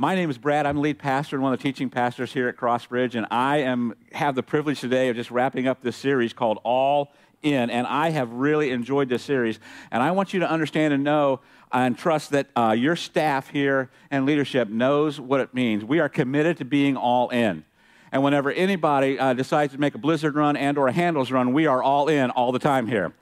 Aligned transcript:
my 0.00 0.14
name 0.14 0.30
is 0.30 0.38
Brad. 0.38 0.64
I'm 0.64 0.76
the 0.76 0.80
lead 0.80 0.98
pastor 0.98 1.36
and 1.36 1.42
one 1.42 1.52
of 1.52 1.58
the 1.58 1.62
teaching 1.62 1.90
pastors 1.90 2.32
here 2.32 2.48
at 2.48 2.56
Crossbridge, 2.56 3.16
and 3.16 3.26
I 3.30 3.58
am 3.58 3.92
have 4.12 4.34
the 4.34 4.42
privilege 4.42 4.80
today 4.80 5.10
of 5.10 5.16
just 5.16 5.30
wrapping 5.30 5.68
up 5.68 5.82
this 5.82 5.94
series 5.94 6.32
called 6.32 6.58
All 6.64 7.12
In. 7.42 7.68
And 7.68 7.86
I 7.86 8.08
have 8.08 8.32
really 8.32 8.70
enjoyed 8.70 9.10
this 9.10 9.22
series, 9.22 9.60
and 9.90 10.02
I 10.02 10.12
want 10.12 10.32
you 10.32 10.40
to 10.40 10.50
understand 10.50 10.94
and 10.94 11.04
know 11.04 11.40
and 11.70 11.98
trust 11.98 12.30
that 12.30 12.46
uh, 12.56 12.70
your 12.70 12.96
staff 12.96 13.50
here 13.50 13.90
and 14.10 14.24
leadership 14.24 14.70
knows 14.70 15.20
what 15.20 15.38
it 15.40 15.52
means. 15.52 15.84
We 15.84 16.00
are 16.00 16.08
committed 16.08 16.56
to 16.56 16.64
being 16.64 16.96
all 16.96 17.28
in. 17.28 17.62
And 18.10 18.24
whenever 18.24 18.50
anybody 18.50 19.18
uh, 19.18 19.34
decides 19.34 19.74
to 19.74 19.78
make 19.78 19.94
a 19.94 19.98
blizzard 19.98 20.34
run 20.34 20.56
and 20.56 20.78
or 20.78 20.88
a 20.88 20.92
Handel's 20.92 21.30
run, 21.30 21.52
we 21.52 21.66
are 21.66 21.82
all 21.82 22.08
in 22.08 22.30
all 22.30 22.52
the 22.52 22.58
time 22.58 22.86
here. 22.86 23.12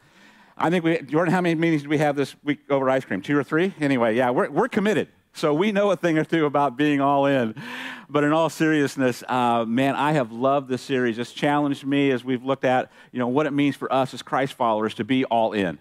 I 0.57 0.71
think 0.71 0.85
we, 0.85 1.03
Jordan, 1.03 1.35
how 1.35 1.41
many 1.41 1.57
meetings 1.57 1.83
do 1.83 1.89
we 1.89 1.99
have 1.99 2.15
this 2.15 2.37
week 2.45 2.61
over 2.71 2.89
ice 2.89 3.05
cream? 3.05 3.21
Two 3.21 3.37
or 3.37 3.43
three? 3.43 3.75
Anyway, 3.81 4.15
yeah, 4.15 4.31
we're, 4.31 4.49
we're 4.49 4.69
committed. 4.69 5.09
So 5.39 5.55
we 5.55 5.71
know 5.71 5.93
a 5.93 5.97
thing 5.97 6.19
or 6.19 6.25
two 6.25 6.47
about 6.47 6.77
being 6.77 7.01
all 7.01 7.27
in. 7.27 7.55
But 8.11 8.25
in 8.25 8.33
all 8.33 8.51
seriousness, 8.51 9.23
uh, 9.29 9.65
man, 9.65 9.95
I 9.95 10.13
have 10.13 10.33
loved 10.33 10.69
this 10.69 10.83
series. 10.83 11.17
It's 11.17 11.33
challenged 11.33 11.87
me 11.87 12.11
as 12.11 12.25
we've 12.25 12.45
looked 12.45 12.65
at, 12.65 12.91
you 13.13 13.21
know, 13.21 13.29
what 13.29 13.47
it 13.47 13.53
means 13.53 13.77
for 13.77 13.93
us 13.93 14.13
as 14.13 14.21
Christ 14.21 14.55
followers 14.55 14.95
to 14.95 15.05
be 15.05 15.25
all 15.27 15.53
in, 15.53 15.79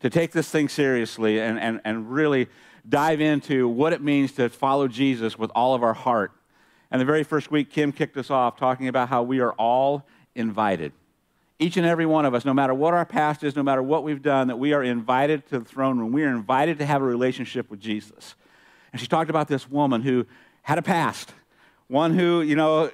to 0.00 0.10
take 0.10 0.32
this 0.32 0.50
thing 0.50 0.68
seriously 0.68 1.40
and, 1.40 1.58
and, 1.58 1.80
and 1.84 2.12
really 2.12 2.48
dive 2.86 3.22
into 3.22 3.66
what 3.68 3.94
it 3.94 4.02
means 4.02 4.32
to 4.32 4.50
follow 4.50 4.86
Jesus 4.86 5.38
with 5.38 5.50
all 5.54 5.74
of 5.74 5.82
our 5.82 5.94
heart. 5.94 6.32
And 6.90 7.00
the 7.00 7.06
very 7.06 7.24
first 7.24 7.50
week, 7.50 7.70
Kim 7.70 7.90
kicked 7.90 8.18
us 8.18 8.30
off 8.30 8.58
talking 8.58 8.88
about 8.88 9.08
how 9.08 9.22
we 9.22 9.40
are 9.40 9.52
all 9.52 10.06
invited. 10.34 10.92
Each 11.58 11.78
and 11.78 11.86
every 11.86 12.04
one 12.04 12.26
of 12.26 12.34
us, 12.34 12.44
no 12.44 12.52
matter 12.52 12.74
what 12.74 12.92
our 12.92 13.06
past 13.06 13.44
is, 13.44 13.56
no 13.56 13.62
matter 13.62 13.82
what 13.82 14.02
we've 14.02 14.20
done, 14.20 14.48
that 14.48 14.58
we 14.58 14.74
are 14.74 14.82
invited 14.82 15.48
to 15.48 15.60
the 15.60 15.64
throne 15.64 15.98
room. 15.98 16.12
We 16.12 16.24
are 16.24 16.30
invited 16.30 16.78
to 16.80 16.84
have 16.86 17.00
a 17.00 17.06
relationship 17.06 17.70
with 17.70 17.80
Jesus. 17.80 18.34
And 18.94 19.00
she 19.00 19.08
talked 19.08 19.28
about 19.28 19.48
this 19.48 19.68
woman 19.68 20.02
who 20.02 20.24
had 20.62 20.78
a 20.78 20.82
past, 20.82 21.32
one 21.88 22.16
who, 22.16 22.42
you 22.42 22.54
know, 22.54 22.92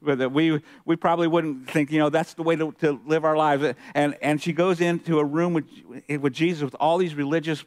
that 0.00 0.32
we, 0.32 0.62
we 0.86 0.96
probably 0.96 1.28
wouldn't 1.28 1.68
think, 1.68 1.92
you 1.92 1.98
know, 1.98 2.08
that's 2.08 2.32
the 2.32 2.42
way 2.42 2.56
to, 2.56 2.72
to 2.80 2.98
live 3.04 3.22
our 3.22 3.36
lives. 3.36 3.74
And, 3.94 4.16
and 4.22 4.40
she 4.40 4.54
goes 4.54 4.80
into 4.80 5.18
a 5.18 5.24
room 5.24 5.52
with, 5.52 5.66
with 6.08 6.32
Jesus 6.32 6.62
with 6.62 6.74
all 6.80 6.96
these 6.96 7.14
religious 7.14 7.62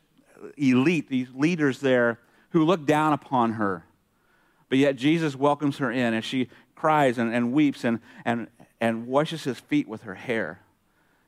elite, 0.58 1.08
these 1.08 1.28
leaders 1.36 1.82
there 1.82 2.20
who 2.50 2.66
look 2.66 2.88
down 2.88 3.14
upon 3.14 3.54
her. 3.54 3.86
But 4.68 4.80
yet 4.80 4.96
Jesus 4.96 5.36
welcomes 5.36 5.78
her 5.78 5.92
in 5.92 6.16
and 6.16 6.26
she 6.26 6.50
cries 6.74 7.20
and, 7.20 7.32
and 7.32 7.54
weeps 7.54 7.84
and, 7.84 8.00
and, 8.26 8.48
and 8.82 9.06
washes 9.06 9.44
his 9.44 9.60
feet 9.60 9.88
with 9.88 10.02
her 10.02 10.16
hair. 10.16 10.62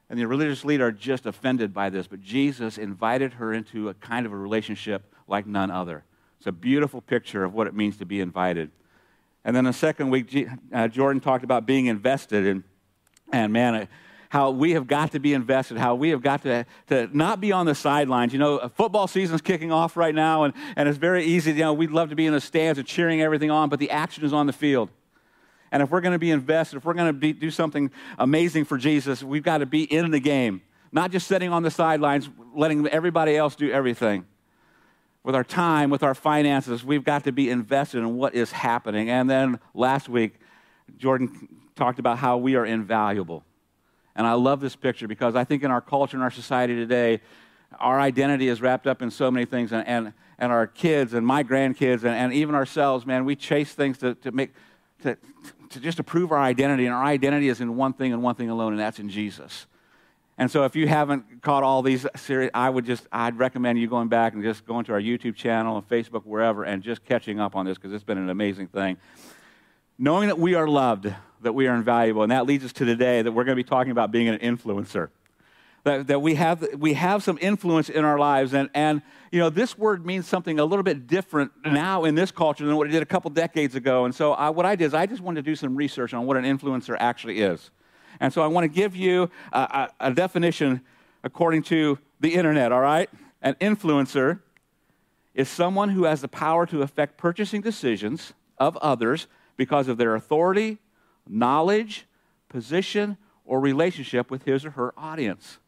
And 0.09 0.17
the 0.17 0.25
religious 0.25 0.66
leader 0.66 0.88
are 0.88 0.92
just 0.92 1.27
offended 1.27 1.75
by 1.75 1.92
this, 1.92 2.08
but 2.08 2.23
Jesus 2.23 2.80
invited 2.80 3.33
her 3.33 3.53
into 3.53 3.89
a 3.89 3.94
kind 3.94 4.25
of 4.25 4.31
a 4.31 4.36
relationship 4.36 5.14
like 5.28 5.45
none 5.45 5.72
other. 5.72 6.03
It's 6.38 6.47
a 6.47 6.52
beautiful 6.52 7.02
picture 7.02 7.44
of 7.44 7.53
what 7.53 7.67
it 7.67 7.73
means 7.73 7.97
to 7.97 8.06
be 8.06 8.22
invited. 8.22 8.72
And 9.44 9.56
then 9.56 9.64
the 9.64 9.73
second 9.73 10.09
week, 10.09 10.47
uh, 10.73 10.88
Jordan 10.88 11.22
talked 11.22 11.44
about 11.44 11.66
being 11.66 11.88
invested, 11.88 12.45
and, 12.45 12.64
and 13.31 13.52
man, 13.52 13.75
uh, 13.75 13.86
how 14.30 14.52
we 14.52 14.72
have 14.72 14.88
got 14.88 15.14
to 15.14 15.20
be 15.20 15.33
invested, 15.33 15.78
how 15.78 15.95
we 15.95 16.09
have 16.09 16.22
got 16.22 16.44
to, 16.44 16.66
to 16.88 17.09
not 17.16 17.39
be 17.39 17.53
on 17.53 17.66
the 17.66 17.73
sidelines. 17.73 18.33
You 18.33 18.39
know, 18.39 18.70
football 18.75 19.08
season's 19.08 19.42
kicking 19.42 19.72
off 19.72 19.95
right 19.95 20.14
now, 20.14 20.44
and, 20.44 20.53
and 20.75 20.89
it's 20.89 20.98
very 20.98 21.23
easy. 21.23 21.52
You 21.52 21.59
know, 21.59 21.73
we'd 21.73 21.92
love 21.92 22.09
to 22.09 22.16
be 22.16 22.25
in 22.25 22.33
the 22.33 22.42
stands 22.42 22.78
and 22.78 22.88
cheering 22.88 23.22
everything 23.22 23.50
on, 23.50 23.70
but 23.70 23.80
the 23.80 23.89
action 23.89 24.25
is 24.25 24.33
on 24.33 24.48
the 24.48 24.53
field. 24.53 24.89
And 25.72 25.81
if 25.81 25.89
we're 25.89 26.02
going 26.02 26.14
to 26.14 26.20
be 26.20 26.31
invested, 26.31 26.78
if 26.78 26.86
we're 26.86 26.94
going 26.94 27.17
to 27.17 27.33
do 27.33 27.52
something 27.52 27.89
amazing 28.20 28.66
for 28.66 28.78
Jesus, 28.78 29.23
we've 29.23 29.44
got 29.44 29.59
to 29.59 29.66
be 29.66 29.83
in 29.83 30.11
the 30.11 30.20
game, 30.20 30.61
not 30.92 31.11
just 31.11 31.28
sitting 31.28 31.52
on 31.52 31.64
the 31.64 31.72
sidelines, 31.72 32.30
letting 32.53 32.86
everybody 32.88 33.36
else 33.36 33.55
do 33.55 33.72
everything 33.72 34.25
with 35.28 35.36
our 35.36 35.44
time, 35.44 35.89
with 35.89 36.03
our 36.03 36.16
finances. 36.16 36.86
We've 36.86 37.03
got 37.03 37.25
to 37.25 37.33
be 37.33 37.50
invested 37.50 37.97
in 37.97 38.16
what 38.16 38.33
is 38.33 38.53
happening. 38.53 39.09
And 39.09 39.30
then 39.30 39.59
last 39.73 40.08
week, 40.08 40.36
Jordan 40.97 41.50
talked 41.75 42.00
about 42.00 42.17
how 42.17 42.38
we 42.38 42.56
are 42.56 42.66
invaluable. 42.66 43.44
And 44.16 44.25
I 44.25 44.36
love 44.36 44.61
this 44.61 44.78
picture 44.78 45.05
because 45.05 45.36
I 45.36 45.43
think 45.43 45.64
in 45.64 45.70
our 45.70 45.82
culture, 45.82 46.15
in 46.15 46.23
our 46.23 46.32
society 46.32 46.76
today, 46.76 47.20
our 47.77 47.99
identity 47.99 48.48
is 48.48 48.61
wrapped 48.61 48.88
up 48.88 49.02
in 49.02 49.11
so 49.11 49.30
many 49.30 49.45
things. 49.45 49.73
And, 49.73 49.86
and, 49.86 50.14
and 50.39 50.49
our 50.54 50.65
kids 50.65 51.14
and 51.14 51.27
my 51.27 51.44
grandkids 51.44 52.05
and, 52.05 52.15
and 52.15 52.32
even 52.32 52.55
ourselves, 52.55 53.05
man, 53.05 53.26
we 53.26 53.36
chase 53.36 53.73
things 53.73 53.98
to, 53.98 54.15
to 54.15 54.32
make, 54.32 54.54
to, 55.04 55.17
to 55.71 55.80
just 55.82 55.98
to 55.98 56.05
prove 56.05 56.32
our 56.32 56.39
identity. 56.39 56.86
And 56.86 56.95
our 56.95 57.04
identity 57.04 57.49
is 57.49 57.59
in 57.59 57.76
one 57.76 57.92
thing 57.92 58.14
and 58.14 58.23
one 58.23 58.36
thing 58.36 58.49
alone, 58.49 58.71
and 58.71 58.80
that's 58.80 58.98
in 58.98 59.09
Jesus. 59.09 59.65
And 60.39 60.52
so 60.52 60.65
if 60.65 60.75
you 60.75 60.87
haven't 60.87 61.42
caught 61.42 61.64
all 61.64 61.81
these 61.81 62.05
series, 62.15 62.52
I 62.53 62.70
would 62.70 62.86
just, 62.86 63.08
I'd 63.11 63.39
recommend 63.39 63.80
you 63.80 63.87
going 63.87 64.08
back 64.08 64.33
and 64.33 64.43
just 64.43 64.65
going 64.67 64.86
to 64.86 64.93
our 64.93 65.02
YouTube 65.02 65.36
channel 65.36 65.77
and 65.77 65.87
Facebook, 65.87 66.25
wherever, 66.25 66.64
and 66.64 66.83
just 66.83 67.03
catching 67.03 67.39
up 67.39 67.55
on 67.55 67.65
this 67.65 67.77
because 67.77 67.92
it's 67.92 68.03
been 68.03 68.20
an 68.20 68.30
amazing 68.30 68.67
thing. 68.67 68.97
Knowing 69.97 70.27
that 70.27 70.37
we 70.37 70.53
are 70.53 70.67
loved, 70.67 71.11
that 71.42 71.53
we 71.53 71.65
are 71.65 71.73
invaluable, 71.73 72.21
and 72.21 72.31
that 72.31 72.45
leads 72.45 72.64
us 72.64 72.71
to 72.73 72.86
today 72.86 73.23
that 73.23 73.31
we're 73.31 73.45
going 73.45 73.58
to 73.58 73.64
be 73.64 73.67
talking 73.67 73.92
about 73.92 74.11
being 74.11 74.27
an 74.27 74.37
influencer. 74.37 75.09
That, 75.86 76.08
that 76.08 76.21
we, 76.21 76.36
have, 76.36 76.67
we 76.77 76.93
have 76.93 77.23
some 77.23 77.39
influence 77.42 77.89
in 77.89 78.05
our 78.05 78.20
lives. 78.20 78.53
And, 78.53 78.70
and, 78.76 79.02
you 79.31 79.39
know, 79.39 79.49
this 79.49 79.76
word 79.77 80.05
means 80.05 80.27
something 80.27 80.59
a 80.59 80.65
little 80.65 80.83
bit 80.83 81.08
different 81.08 81.52
now 81.65 82.03
in 82.03 82.14
this 82.14 82.30
culture 82.30 82.65
than 82.65 82.76
what 82.76 82.87
it 82.87 82.92
did 82.92 83.02
a 83.02 83.05
couple 83.05 83.31
decades 83.31 83.73
ago. 83.73 84.05
And 84.05 84.14
so 84.14 84.33
I, 84.33 84.49
what 84.49 84.65
I 84.65 84.76
did 84.76 84.86
is 84.86 84.93
I 84.93 85.05
just 85.05 85.21
wanted 85.21 85.45
to 85.45 85.49
do 85.49 85.55
some 85.55 85.76
research 85.76 86.14
on 86.14 86.26
what 86.26 86.36
an 86.36 86.43
influencer 86.43 86.97
actually 86.99 87.39
is. 87.39 87.71
And 88.20 88.33
so 88.33 88.42
I 88.42 88.48
want 88.48 88.64
to 88.64 88.70
give 88.70 88.95
you 88.95 89.30
a, 89.52 89.89
a, 90.00 90.08
a 90.10 90.14
definition 90.14 90.82
according 91.23 91.64
to 91.64 92.00
the 92.20 92.33
internet, 92.33 92.72
all 92.72 92.82
right? 92.82 93.10
An 93.42 93.55
influencer 93.55 94.39
is 95.33 95.48
someone 95.50 95.89
who 95.89 96.05
has 96.05 96.22
the 96.22 96.27
power 96.27 96.66
to 96.66 96.82
affect 96.82 97.17
purchasing 97.17 97.61
decisions 97.61 98.33
of 98.58 98.76
others 98.77 99.27
because 99.56 99.88
of 99.88 99.98
their 99.98 100.16
authority, 100.16 100.80
knowledge, 101.27 102.08
position, 102.50 103.17
or 103.45 103.60
relationship 103.60 104.32
with 104.32 104.44
his 104.44 104.66
or 104.66 104.72
her 104.72 104.94
audience. 104.98 105.60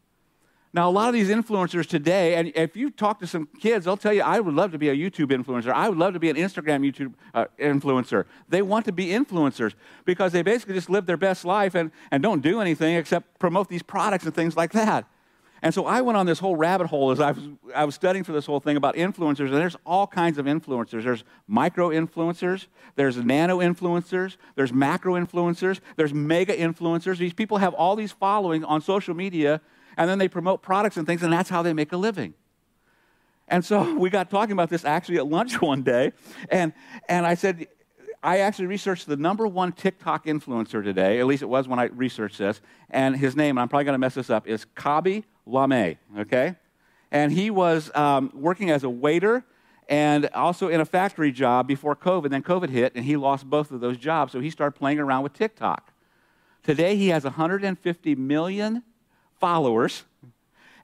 Now, 0.72 0.88
a 0.88 0.92
lot 0.92 1.08
of 1.08 1.14
these 1.14 1.28
influencers 1.28 1.86
today, 1.86 2.36
and 2.36 2.52
if 2.54 2.76
you 2.76 2.90
talk 2.90 3.18
to 3.20 3.26
some 3.26 3.48
kids, 3.58 3.86
they'll 3.86 3.96
tell 3.96 4.12
you, 4.12 4.22
I 4.22 4.38
would 4.38 4.54
love 4.54 4.70
to 4.70 4.78
be 4.78 4.88
a 4.88 4.94
YouTube 4.94 5.32
influencer. 5.32 5.72
I 5.72 5.88
would 5.88 5.98
love 5.98 6.12
to 6.12 6.20
be 6.20 6.30
an 6.30 6.36
Instagram 6.36 6.88
YouTube 6.88 7.14
uh, 7.34 7.46
influencer. 7.58 8.24
They 8.48 8.62
want 8.62 8.84
to 8.84 8.92
be 8.92 9.06
influencers 9.06 9.74
because 10.04 10.30
they 10.30 10.42
basically 10.42 10.74
just 10.74 10.88
live 10.88 11.06
their 11.06 11.16
best 11.16 11.44
life 11.44 11.74
and, 11.74 11.90
and 12.12 12.22
don't 12.22 12.40
do 12.40 12.60
anything 12.60 12.94
except 12.94 13.40
promote 13.40 13.68
these 13.68 13.82
products 13.82 14.26
and 14.26 14.34
things 14.34 14.56
like 14.56 14.70
that. 14.72 15.06
And 15.62 15.74
so 15.74 15.86
I 15.86 16.00
went 16.02 16.16
on 16.16 16.24
this 16.24 16.38
whole 16.38 16.56
rabbit 16.56 16.86
hole 16.86 17.10
as 17.10 17.20
I 17.20 17.32
was, 17.32 17.48
I 17.74 17.84
was 17.84 17.94
studying 17.96 18.24
for 18.24 18.32
this 18.32 18.46
whole 18.46 18.60
thing 18.60 18.76
about 18.76 18.94
influencers, 18.94 19.46
and 19.46 19.54
there's 19.54 19.76
all 19.84 20.06
kinds 20.06 20.38
of 20.38 20.46
influencers. 20.46 21.02
There's 21.02 21.24
micro 21.48 21.90
influencers, 21.90 22.66
there's 22.94 23.16
nano 23.16 23.58
influencers, 23.58 24.36
there's 24.54 24.72
macro 24.72 25.14
influencers, 25.14 25.80
there's 25.96 26.14
mega 26.14 26.56
influencers. 26.56 27.18
These 27.18 27.34
people 27.34 27.58
have 27.58 27.74
all 27.74 27.96
these 27.96 28.12
following 28.12 28.64
on 28.64 28.80
social 28.80 29.14
media 29.14 29.60
and 29.96 30.08
then 30.08 30.18
they 30.18 30.28
promote 30.28 30.62
products 30.62 30.96
and 30.96 31.06
things, 31.06 31.22
and 31.22 31.32
that's 31.32 31.50
how 31.50 31.62
they 31.62 31.72
make 31.72 31.92
a 31.92 31.96
living. 31.96 32.34
And 33.48 33.64
so 33.64 33.94
we 33.98 34.10
got 34.10 34.30
talking 34.30 34.52
about 34.52 34.70
this 34.70 34.84
actually 34.84 35.18
at 35.18 35.26
lunch 35.26 35.60
one 35.62 35.82
day, 35.82 36.12
and, 36.50 36.72
and 37.08 37.26
I 37.26 37.34
said, 37.34 37.66
I 38.22 38.38
actually 38.38 38.66
researched 38.66 39.06
the 39.06 39.16
number 39.16 39.46
one 39.46 39.72
TikTok 39.72 40.26
influencer 40.26 40.84
today, 40.84 41.20
at 41.20 41.26
least 41.26 41.42
it 41.42 41.48
was 41.48 41.66
when 41.66 41.78
I 41.78 41.84
researched 41.84 42.38
this, 42.38 42.60
and 42.90 43.16
his 43.16 43.34
name, 43.34 43.56
and 43.56 43.60
I'm 43.60 43.68
probably 43.68 43.84
going 43.84 43.94
to 43.94 43.98
mess 43.98 44.14
this 44.14 44.28
up, 44.28 44.46
is 44.46 44.66
Khaby 44.76 45.24
Lame, 45.46 45.96
okay? 46.18 46.56
And 47.10 47.32
he 47.32 47.50
was 47.50 47.90
um, 47.94 48.30
working 48.34 48.70
as 48.70 48.84
a 48.84 48.90
waiter 48.90 49.44
and 49.88 50.28
also 50.34 50.68
in 50.68 50.80
a 50.80 50.84
factory 50.84 51.32
job 51.32 51.66
before 51.66 51.96
COVID. 51.96 52.30
Then 52.30 52.42
COVID 52.42 52.70
hit, 52.70 52.92
and 52.94 53.04
he 53.04 53.16
lost 53.16 53.50
both 53.50 53.72
of 53.72 53.80
those 53.80 53.96
jobs, 53.96 54.32
so 54.32 54.40
he 54.40 54.48
started 54.48 54.78
playing 54.78 55.00
around 55.00 55.24
with 55.24 55.32
TikTok. 55.32 55.92
Today, 56.62 56.94
he 56.94 57.08
has 57.08 57.24
150 57.24 58.14
million 58.14 58.82
followers. 59.40 60.04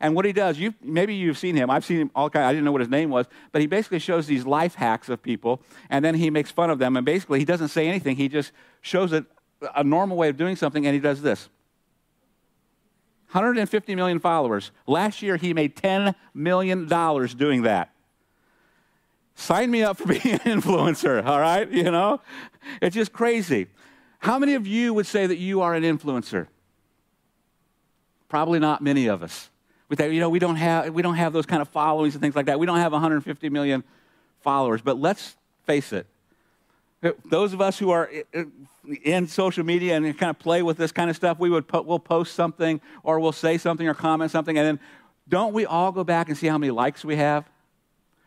And 0.00 0.15
what 0.15 0.25
he 0.25 0.33
does, 0.33 0.59
you 0.59 0.75
maybe 0.83 1.15
you've 1.15 1.39
seen 1.39 1.56
him. 1.56 1.71
I've 1.71 1.84
seen 1.84 1.99
him 1.99 2.11
all 2.15 2.28
kind. 2.28 2.44
I 2.44 2.53
didn't 2.53 2.65
know 2.65 2.72
what 2.72 2.83
his 2.83 2.91
name 2.91 3.09
was, 3.11 3.27
but 3.53 3.61
he 3.61 3.67
basically 3.67 3.99
shows 3.99 4.27
these 4.27 4.44
life 4.44 4.75
hacks 4.75 5.09
of 5.09 5.22
people, 5.22 5.62
and 5.89 6.05
then 6.05 6.15
he 6.15 6.28
makes 6.28 6.50
fun 6.50 6.69
of 6.69 6.79
them. 6.79 6.97
And 6.97 7.06
basically, 7.06 7.38
he 7.38 7.44
doesn't 7.44 7.69
say 7.69 7.88
anything. 7.88 8.17
He 8.17 8.29
just 8.29 8.53
shows 8.82 9.12
it 9.12 9.25
a 9.75 9.82
normal 9.82 10.17
way 10.17 10.29
of 10.29 10.37
doing 10.37 10.56
something, 10.56 10.85
and 10.87 10.94
he 10.94 11.00
does 11.00 11.23
this. 11.23 11.49
150 13.32 13.94
million 13.94 14.19
followers. 14.19 14.70
Last 14.87 15.23
year, 15.23 15.37
he 15.37 15.52
made 15.52 15.76
10 15.76 16.14
million 16.35 16.87
dollars 16.87 17.35
doing 17.35 17.62
that. 17.62 17.91
Sign 19.35 19.70
me 19.70 19.82
up 19.82 19.99
for 19.99 20.06
being 20.06 20.35
an 20.35 20.61
influencer. 20.61 21.25
All 21.25 21.41
right, 21.41 21.70
you 21.70 21.91
know, 21.91 22.20
it's 22.82 22.94
just 22.94 23.12
crazy. 23.12 23.69
How 24.19 24.38
many 24.38 24.55
of 24.55 24.67
you 24.67 24.93
would 24.94 25.06
say 25.06 25.26
that 25.26 25.37
you 25.37 25.61
are 25.61 25.75
an 25.75 25.82
influencer? 25.82 26.49
Probably 28.28 28.58
not 28.58 28.82
many 28.82 29.06
of 29.06 29.23
us. 29.23 29.50
We 29.88 29.96
think, 29.96 30.12
you 30.12 30.20
know, 30.20 30.28
we 30.28 30.38
don't 30.38 30.56
have 30.56 30.93
we 30.93 31.02
don't 31.02 31.14
have 31.14 31.32
those 31.32 31.46
kind 31.46 31.62
of 31.62 31.69
followings 31.69 32.14
and 32.14 32.23
things 32.23 32.34
like 32.34 32.46
that. 32.46 32.58
We 32.58 32.67
don't 32.67 32.78
have 32.78 32.93
150 32.93 33.49
million 33.50 33.84
followers. 34.40 34.82
But 34.82 34.99
let's 34.99 35.37
face 35.64 35.93
it. 35.93 36.06
Uh, 37.02 37.12
those 37.25 37.52
of 37.52 37.61
us 37.61 37.78
who 37.78 37.90
are 37.90 38.11
uh, 38.34 38.40
uh, 38.40 38.44
in 39.05 39.28
social 39.28 39.64
media 39.64 39.96
and 39.96 40.19
kind 40.19 40.31
of 40.31 40.38
play 40.38 40.62
with 40.62 40.76
this 40.76 40.90
kind 40.90 41.08
of 41.08 41.17
stuff, 41.17 41.38
we 41.38 41.50
would 41.50 41.64
we'll 41.73 41.99
post 41.99 42.34
something 42.34 42.81
or 43.02 43.20
we'll 43.20 43.32
say 43.32 43.58
something 43.58 43.87
or 43.87 43.94
comment 43.94 44.31
something, 44.31 44.56
and 44.58 44.67
then 44.67 44.81
don't 45.28 45.52
we 45.52 45.67
all 45.67 45.93
go 45.93 46.05
back 46.05 46.28
and 46.28 46.37
see 46.37 46.46
how 46.46 46.58
many 46.58 46.70
likes 46.70 47.05
we 47.05 47.17
have? 47.17 47.49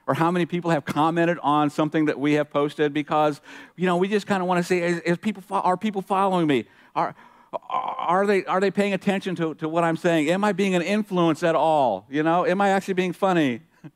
or 0.10 0.16
how 0.16 0.32
many 0.32 0.48
people 0.48 0.72
have 0.72 0.86
commented 0.86 1.38
on 1.44 1.70
something 1.70 2.06
that 2.06 2.20
we 2.20 2.34
have 2.34 2.50
posted 2.50 2.92
because, 2.92 3.40
you 3.76 3.86
know, 3.86 3.96
we 3.96 4.08
just 4.08 4.26
kind 4.26 4.42
of 4.42 4.48
want 4.48 4.58
to 4.58 4.64
see 4.64 4.80
is, 4.80 5.00
is 5.02 5.20
people, 5.20 5.44
are 5.52 5.78
people 5.78 6.02
following 6.02 6.48
me? 6.48 6.66
Are, 6.96 7.14
are 7.52 8.28
they, 8.28 8.46
are 8.46 8.60
they 8.60 8.72
paying 8.72 8.94
attention 8.94 9.36
to, 9.36 9.56
to 9.56 9.68
what 9.68 9.84
I'm 9.84 9.98
saying? 9.98 10.30
Am 10.30 10.44
I 10.44 10.52
being 10.52 10.76
an 10.76 10.82
influence 10.82 11.42
at 11.44 11.56
all? 11.56 12.06
You 12.10 12.24
know, 12.24 12.46
am 12.46 12.62
I 12.62 12.70
actually 12.70 12.94
being 12.94 13.14
funny? 13.14 13.62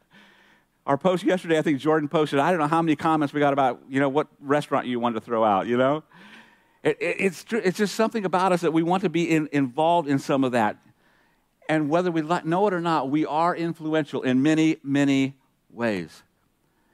Our 0.86 0.98
post 0.98 1.24
yesterday, 1.24 1.58
I 1.58 1.62
think 1.62 1.80
Jordan 1.80 2.10
posted, 2.10 2.40
I 2.40 2.50
don't 2.50 2.60
know 2.60 2.68
how 2.68 2.82
many 2.82 2.96
comments 2.96 3.34
we 3.34 3.40
got 3.40 3.54
about, 3.54 3.82
you 3.90 4.00
know, 4.00 4.10
what 4.10 4.28
restaurant 4.40 4.88
you 4.88 5.00
wanted 5.00 5.16
to 5.16 5.22
throw 5.22 5.44
out, 5.44 5.68
you 5.68 5.78
know? 5.78 6.04
It, 6.84 6.98
it, 7.00 7.16
it's, 7.20 7.46
it's 7.52 7.78
just 7.78 7.96
something 7.96 8.26
about 8.26 8.52
us 8.52 8.62
that 8.62 8.74
we 8.74 8.84
want 8.84 9.04
to 9.04 9.10
be 9.10 9.30
in, 9.30 9.48
involved 9.52 10.10
in 10.10 10.20
some 10.20 10.44
of 10.44 10.54
that. 10.54 10.78
And 11.70 11.90
whether 11.90 12.12
we 12.12 12.22
know 12.22 12.68
it 12.68 12.74
or 12.74 12.82
not, 12.82 13.10
we 13.10 13.26
are 13.26 13.56
influential 13.56 14.24
in 14.24 14.42
many, 14.42 14.78
many 14.84 15.36
ways. 15.70 16.24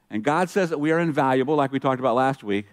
And 0.10 0.24
God 0.24 0.50
says 0.50 0.70
that 0.70 0.80
we 0.80 0.92
are 0.92 1.00
invaluable, 1.00 1.56
like 1.56 1.72
we 1.72 1.80
talked 1.80 2.00
about 2.00 2.16
last 2.16 2.44
week, 2.44 2.66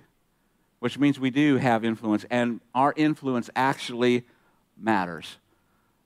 which 0.78 0.99
means 0.99 1.19
we 1.19 1.31
do 1.31 1.56
have 1.56 1.84
influence, 1.84 2.25
and 2.31 2.61
our 2.75 2.93
influence 2.96 3.50
actually 3.56 4.25
matters. 4.76 5.37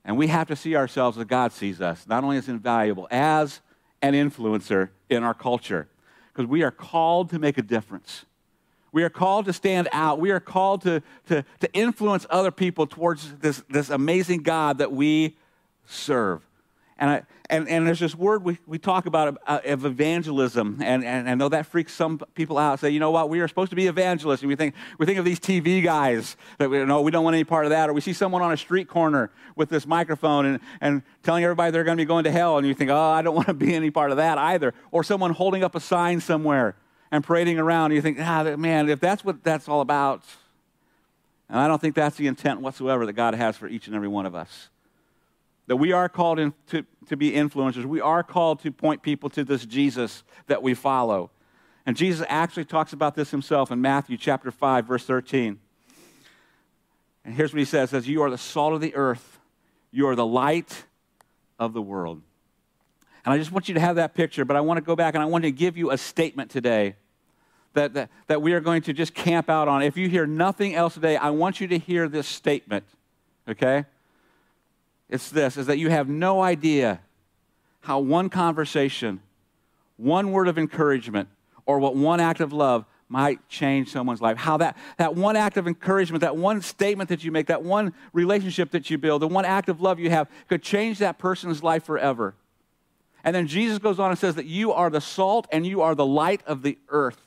And 0.05 0.17
we 0.17 0.28
have 0.28 0.49
to 0.49 0.56
see 0.56 0.76
ourselves 0.76 1.19
as 1.19 1.25
God 1.25 1.52
sees 1.52 1.81
us, 1.81 2.06
not 2.06 2.25
only 2.25 2.37
as 2.37 2.49
invaluable, 2.49 3.06
as 3.11 3.61
an 4.02 4.14
influencer 4.14 4.90
in 5.08 5.22
our 5.22 5.34
culture, 5.34 5.88
because 6.32 6.46
we 6.46 6.62
are 6.62 6.70
called 6.70 7.31
to 7.31 7.38
make 7.38 7.58
a 7.58 7.62
difference. 7.62 8.25
We 8.93 9.05
are 9.05 9.11
called 9.11 9.44
to 9.46 9.52
stand 9.52 9.88
out. 9.93 10.19
We 10.19 10.31
are 10.31 10.40
called 10.40 10.82
to, 10.82 11.02
to, 11.28 11.44
to 11.61 11.72
influence 11.72 12.26
other 12.31 12.50
people 12.50 12.87
towards 12.87 13.34
this, 13.37 13.62
this 13.69 13.90
amazing 13.90 14.43
God 14.43 14.78
that 14.78 14.90
we 14.90 15.37
serve. 15.87 16.44
And, 17.00 17.08
I, 17.08 17.23
and, 17.49 17.67
and 17.67 17.87
there's 17.87 17.99
this 17.99 18.14
word 18.14 18.44
we, 18.44 18.58
we 18.67 18.79
talk 18.79 19.06
about 19.06 19.38
uh, 19.47 19.61
of 19.64 19.87
evangelism, 19.87 20.81
and, 20.82 21.02
and 21.02 21.31
I 21.31 21.35
know 21.35 21.49
that 21.49 21.64
freaks 21.64 21.94
some 21.94 22.19
people 22.35 22.58
out. 22.58 22.79
Say, 22.79 22.91
you 22.91 23.00
know 23.00 23.11
what, 23.11 23.31
we 23.31 23.41
are 23.41 23.49
supposed 23.49 23.70
to 23.70 23.76
be 23.76 23.87
evangelists. 23.87 24.43
And 24.43 24.50
we 24.50 24.55
think, 24.55 24.75
we 24.99 25.06
think 25.06 25.19
of 25.19 25.25
these 25.25 25.41
TV 25.41 25.82
guys 25.82 26.37
that 26.58 26.69
we, 26.69 26.85
know 26.85 27.00
we 27.00 27.11
don't 27.11 27.25
want 27.25 27.35
any 27.35 27.44
part 27.44 27.64
of 27.64 27.70
that. 27.70 27.88
Or 27.88 27.94
we 27.94 28.02
see 28.02 28.12
someone 28.12 28.43
on 28.43 28.52
a 28.52 28.56
street 28.56 28.87
corner 28.87 29.31
with 29.56 29.70
this 29.70 29.87
microphone 29.87 30.44
and, 30.44 30.61
and 30.82 31.02
telling 31.23 31.43
everybody 31.43 31.70
they're 31.70 31.85
going 31.85 31.97
to 31.97 32.02
be 32.02 32.06
going 32.06 32.25
to 32.25 32.31
hell, 32.31 32.58
and 32.58 32.67
you 32.67 32.75
think, 32.75 32.91
oh, 32.91 32.99
I 32.99 33.23
don't 33.23 33.35
want 33.35 33.49
to 33.49 33.55
be 33.55 33.75
any 33.75 33.91
part 33.91 34.11
of 34.11 34.19
that 34.19 34.37
either. 34.37 34.75
Or 34.91 35.03
someone 35.03 35.32
holding 35.32 35.64
up 35.64 35.75
a 35.75 35.81
sign 35.81 36.20
somewhere 36.20 36.76
and 37.11 37.25
parading 37.25 37.58
around, 37.58 37.87
and 37.87 37.94
you 37.94 38.03
think, 38.03 38.19
ah, 38.20 38.56
man, 38.56 38.91
if 38.91 39.00
that's 39.00 39.25
what 39.25 39.43
that's 39.43 39.69
all 39.69 39.81
about, 39.81 40.23
and 41.49 41.58
I 41.58 41.67
don't 41.67 41.81
think 41.81 41.94
that's 41.94 42.17
the 42.17 42.26
intent 42.26 42.61
whatsoever 42.61 43.06
that 43.06 43.14
God 43.14 43.35
has 43.35 43.56
for 43.56 43.67
each 43.69 43.87
and 43.87 43.96
every 43.96 44.06
one 44.06 44.26
of 44.26 44.35
us 44.35 44.69
that 45.70 45.76
we 45.76 45.93
are 45.93 46.08
called 46.08 46.40
in 46.40 46.52
to, 46.67 46.84
to 47.06 47.17
be 47.17 47.31
influencers. 47.31 47.84
We 47.84 48.00
are 48.00 48.25
called 48.25 48.58
to 48.62 48.72
point 48.72 49.02
people 49.02 49.31
to 49.31 49.44
this 49.44 49.64
Jesus 49.64 50.25
that 50.49 50.64
we 50.64 50.75
follow. 50.75 51.31
And 51.87 51.96
Jesus 51.96 52.26
actually 52.28 52.64
talks 52.64 52.93
about 52.93 53.14
this 53.14 53.31
himself 53.31 53.70
in 53.70 53.81
Matthew 53.81 54.17
chapter 54.17 54.50
5, 54.50 54.84
verse 54.84 55.05
13. 55.05 55.61
And 57.25 57.34
here's 57.34 57.52
what 57.52 57.61
he 57.61 57.64
says: 57.64 57.90
says, 57.90 58.08
You 58.08 58.20
are 58.22 58.31
the 58.31 58.37
salt 58.37 58.75
of 58.75 58.81
the 58.81 58.96
earth, 58.96 59.38
you 59.93 60.08
are 60.08 60.17
the 60.17 60.26
light 60.26 60.87
of 61.56 61.72
the 61.72 61.82
world. 61.82 62.20
And 63.25 63.32
I 63.32 63.38
just 63.38 63.52
want 63.52 63.69
you 63.69 63.75
to 63.75 63.81
have 63.81 63.94
that 63.94 64.12
picture, 64.12 64.44
but 64.44 64.56
I 64.56 64.62
want 64.62 64.78
to 64.78 64.82
go 64.82 64.96
back 64.96 65.14
and 65.14 65.22
I 65.22 65.26
want 65.26 65.44
to 65.44 65.52
give 65.52 65.76
you 65.76 65.93
a 65.93 65.99
statement 65.99 66.50
today 66.50 66.96
that, 67.75 67.94
that, 67.94 68.11
that 68.26 68.43
we 68.43 68.55
are 68.55 68.61
going 68.61 68.82
to 68.82 68.93
just 68.93 69.14
camp 69.14 69.49
out 69.49 69.69
on. 69.69 69.84
If 69.84 69.96
you 69.96 70.08
hear 70.08 70.26
nothing 70.26 70.75
else 70.75 70.94
today, 70.94 71.17
I 71.17 71.31
want 71.31 71.61
you 71.61 71.69
to 71.69 71.78
hear 71.78 72.08
this 72.08 72.26
statement, 72.26 72.87
okay? 73.49 73.84
It's 75.11 75.29
this 75.29 75.57
is 75.57 75.67
that 75.67 75.79
you 75.79 75.91
have 75.91 76.09
no 76.09 76.41
idea 76.41 77.01
how 77.81 77.99
one 77.99 78.31
conversation, 78.31 79.21
one 79.97 80.31
word 80.31 80.49
of 80.49 80.57
encouragement, 80.57 81.29
or 81.67 81.79
what 81.79 81.97
one 81.97 82.21
act 82.21 82.41
of 82.41 82.53
love 82.53 82.87
might 83.09 83.47
change 83.49 83.91
someone's 83.91 84.23
life. 84.23 84.37
How 84.37 84.57
that, 84.59 84.77
that 84.97 85.17
one 85.17 85.35
act 85.35 85.57
of 85.57 85.67
encouragement, 85.67 86.21
that 86.21 86.37
one 86.37 86.62
statement 86.62 87.09
that 87.09 87.25
you 87.25 87.33
make, 87.33 87.49
that 87.49 87.65
one 87.65 87.93
relationship 88.12 88.71
that 88.71 88.89
you 88.89 88.99
build, 88.99 89.21
the 89.21 89.29
one 89.29 89.45
act 89.45 89.69
of 89.69 89.81
love 89.81 89.99
you 89.99 90.11
have 90.11 90.29
could 90.49 90.62
change 90.62 90.99
that 90.99 91.19
person's 91.19 91.61
life 91.61 91.83
forever. 91.83 92.35
And 93.25 93.35
then 93.35 93.49
Jesus 93.49 93.79
goes 93.79 93.99
on 93.99 94.11
and 94.11 94.19
says 94.19 94.37
that 94.37 94.47
you 94.47 94.73
are 94.73 94.91
the 94.91 95.01
salt 95.01 95.49
and 95.51 95.67
you 95.67 95.83
are 95.83 95.97
the 95.97 96.06
light 96.06 96.43
of 96.47 96.63
the 96.63 96.79
earth. 96.89 97.19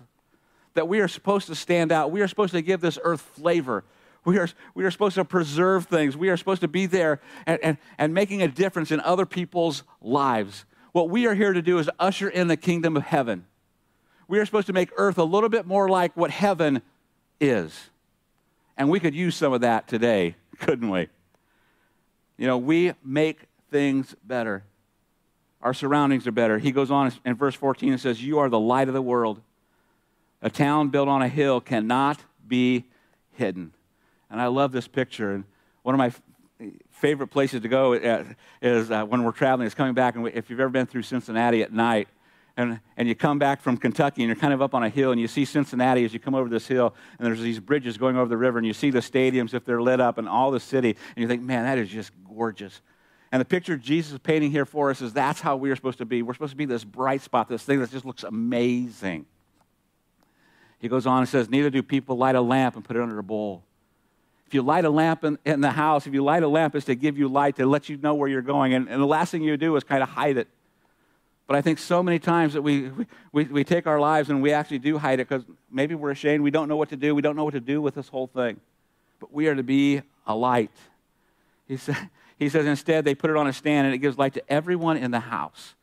That 0.74 0.88
we 0.88 1.01
are 1.01 1.09
supposed 1.09 1.47
to 1.47 1.56
stand 1.56 1.91
out. 1.91 2.12
We 2.12 2.21
are 2.21 2.29
supposed 2.29 2.53
to 2.53 2.62
give 2.62 2.79
this 2.79 2.97
earth 3.03 3.21
flavor. 3.21 3.83
We 4.25 4.37
are, 4.37 4.47
we 4.73 4.85
are 4.85 4.91
supposed 4.91 5.15
to 5.15 5.25
preserve 5.25 5.85
things. 5.87 6.15
We 6.15 6.29
are 6.29 6.37
supposed 6.37 6.61
to 6.61 6.67
be 6.67 6.85
there 6.85 7.19
and, 7.45 7.59
and, 7.61 7.77
and 7.97 8.13
making 8.13 8.41
a 8.41 8.47
difference 8.47 8.91
in 8.91 8.99
other 9.01 9.25
people's 9.25 9.83
lives. 10.01 10.65
What 10.93 11.09
we 11.09 11.27
are 11.27 11.33
here 11.33 11.51
to 11.51 11.61
do 11.61 11.79
is 11.79 11.89
usher 11.99 12.29
in 12.29 12.47
the 12.47 12.55
kingdom 12.55 12.95
of 12.95 13.03
heaven. 13.03 13.45
We 14.27 14.39
are 14.39 14.45
supposed 14.45 14.67
to 14.67 14.73
make 14.73 14.91
earth 14.95 15.17
a 15.17 15.23
little 15.23 15.49
bit 15.49 15.65
more 15.65 15.89
like 15.89 16.15
what 16.15 16.31
heaven 16.31 16.81
is. 17.41 17.89
And 18.77 18.89
we 18.89 18.99
could 18.99 19.13
use 19.13 19.35
some 19.35 19.53
of 19.53 19.61
that 19.61 19.87
today, 19.87 20.35
couldn't 20.59 20.89
we? 20.89 21.09
You 22.37 22.47
know, 22.47 22.57
we 22.57 22.93
make 23.03 23.41
things 23.69 24.15
better. 24.23 24.63
Our 25.61 25.73
surroundings 25.73 26.27
are 26.27 26.31
better. 26.31 26.59
He 26.59 26.71
goes 26.71 26.91
on 26.91 27.11
in 27.25 27.35
verse 27.35 27.55
14 27.55 27.91
and 27.91 28.01
says, 28.01 28.23
You 28.23 28.39
are 28.39 28.49
the 28.49 28.59
light 28.59 28.87
of 28.87 28.93
the 28.93 29.01
world. 29.01 29.41
A 30.41 30.49
town 30.49 30.89
built 30.89 31.07
on 31.07 31.21
a 31.21 31.29
hill 31.29 31.61
cannot 31.61 32.19
be 32.45 32.85
hidden. 33.31 33.73
And 34.33 34.41
I 34.41 34.47
love 34.47 34.71
this 34.71 34.88
picture. 34.88 35.31
And 35.31 35.44
one 35.83 35.94
of 35.94 36.00
my 36.00 36.12
favorite 36.89 37.27
places 37.27 37.62
to 37.62 37.68
go 37.68 37.94
uh, 37.94 38.24
is 38.63 38.89
uh, 38.89 39.06
when 39.06 39.24
we're 39.24 39.31
traveling, 39.31 39.68
is 39.68 39.75
coming 39.75 39.94
back. 39.94 40.15
And 40.15 40.27
if 40.30 40.50
you've 40.50 40.59
ever 40.59 40.71
been 40.71 40.88
through 40.88 41.03
Cincinnati 41.03 41.62
at 41.62 41.71
night, 41.71 42.07
and, 42.57 42.80
and 42.97 43.07
you 43.07 43.13
come 43.13 43.38
back 43.38 43.62
from 43.62 43.77
Kentucky 43.77 44.24
and 44.24 44.27
you're 44.27 44.35
kind 44.35 44.53
of 44.53 44.62
up 44.62 44.74
on 44.74 44.83
a 44.83 44.89
hill 44.89 45.12
and 45.12 45.21
you 45.21 45.27
see 45.27 45.45
Cincinnati 45.45 46.03
as 46.03 46.13
you 46.13 46.19
come 46.19 46.35
over 46.35 46.50
this 46.50 46.68
hill 46.68 46.94
and 47.18 47.25
there's 47.25 47.41
these 47.41 47.59
bridges 47.59 47.97
going 47.97 48.15
over 48.15 48.27
the 48.27 48.38
river 48.38 48.59
and 48.59 48.68
you 48.68 48.74
see 48.74 48.91
the 48.91 49.00
stadiums 49.00 49.56
if 49.56 49.65
they're 49.65 49.81
lit 49.81 50.00
up 50.00 50.19
and 50.19 50.30
all 50.30 50.51
the 50.51 50.59
city 50.59 50.95
and 51.15 51.21
you 51.21 51.27
think, 51.27 51.41
man, 51.41 51.63
that 51.63 51.79
is 51.79 51.89
just 51.89 52.12
gorgeous. 52.27 52.81
And 53.31 53.41
the 53.41 53.45
picture 53.45 53.75
Jesus 53.75 54.13
is 54.13 54.19
painting 54.19 54.51
here 54.51 54.65
for 54.65 54.91
us 54.91 55.01
is 55.01 55.13
that's 55.13 55.41
how 55.41 55.56
we 55.56 55.71
are 55.71 55.75
supposed 55.75 55.97
to 55.97 56.06
be. 56.06 56.21
We're 56.21 56.33
supposed 56.33 56.51
to 56.51 56.57
be 56.57 56.65
this 56.65 56.83
bright 56.83 57.21
spot, 57.21 57.50
this 57.50 57.63
thing 57.63 57.79
that 57.79 57.89
just 57.89 58.06
looks 58.06 58.24
amazing. 58.24 59.25
He 60.77 60.88
goes 60.88 61.07
on 61.07 61.19
and 61.19 61.29
says, 61.29 61.50
Neither 61.50 61.71
do 61.71 61.81
people 61.81 62.18
light 62.18 62.36
a 62.36 62.41
lamp 62.41 62.75
and 62.75 62.86
put 62.86 62.95
it 62.95 63.01
under 63.01 63.18
a 63.18 63.24
bowl 63.24 63.63
if 64.47 64.53
you 64.53 64.61
light 64.61 64.85
a 64.85 64.89
lamp 64.89 65.23
in, 65.23 65.37
in, 65.45 65.61
the 65.61 65.71
house, 65.71 66.05
if 66.05 66.13
you 66.13 66.23
light 66.23 66.43
a 66.43 66.47
lamp, 66.47 66.75
is 66.75 66.85
to 66.85 66.95
give 66.95 67.17
you 67.17 67.27
light, 67.27 67.55
to 67.55 67.65
let 67.65 67.89
you 67.89 67.97
know 67.97 68.13
where 68.13 68.29
you're 68.29 68.41
going. 68.41 68.73
And, 68.73 68.87
and 68.87 69.01
the 69.01 69.07
last 69.07 69.31
thing 69.31 69.43
you 69.43 69.57
do 69.57 69.75
is 69.75 69.83
kind 69.83 70.03
of 70.03 70.09
hide 70.09 70.37
it. 70.37 70.47
But 71.47 71.57
I 71.57 71.61
think 71.61 71.79
so 71.79 72.01
many 72.01 72.19
times 72.19 72.53
that 72.53 72.61
we, 72.61 72.89
we, 73.31 73.43
we 73.45 73.63
take 73.63 73.85
our 73.87 73.99
lives 73.99 74.29
and 74.29 74.41
we 74.41 74.53
actually 74.53 74.79
do 74.79 74.97
hide 74.97 75.19
it 75.19 75.27
because 75.27 75.43
maybe 75.69 75.93
we're 75.95 76.11
ashamed. 76.11 76.43
We 76.43 76.51
don't 76.51 76.69
know 76.69 76.77
what 76.77 76.89
to 76.89 76.95
do. 76.95 77.13
We 77.13 77.21
don't 77.21 77.35
know 77.35 77.43
what 77.43 77.53
to 77.53 77.59
do 77.59 77.81
with 77.81 77.95
this 77.95 78.07
whole 78.07 78.27
thing. 78.27 78.59
But 79.19 79.33
we 79.33 79.47
are 79.47 79.55
to 79.55 79.63
be 79.63 80.01
a 80.25 80.35
light. 80.35 80.71
He, 81.67 81.77
sa- 81.77 81.95
he 82.39 82.50
says 82.50 82.65
instead 82.65 83.05
they 83.05 83.15
put 83.15 83.29
it 83.29 83.35
on 83.35 83.47
a 83.47 83.53
stand 83.53 83.88
and 83.88 83.93
it 83.93 84.00
gives 84.00 84.17
light 84.17 84.33
to 84.35 84.51
everyone 84.51 84.97
in 84.97 85.12
the 85.12 85.19
house. 85.19 85.75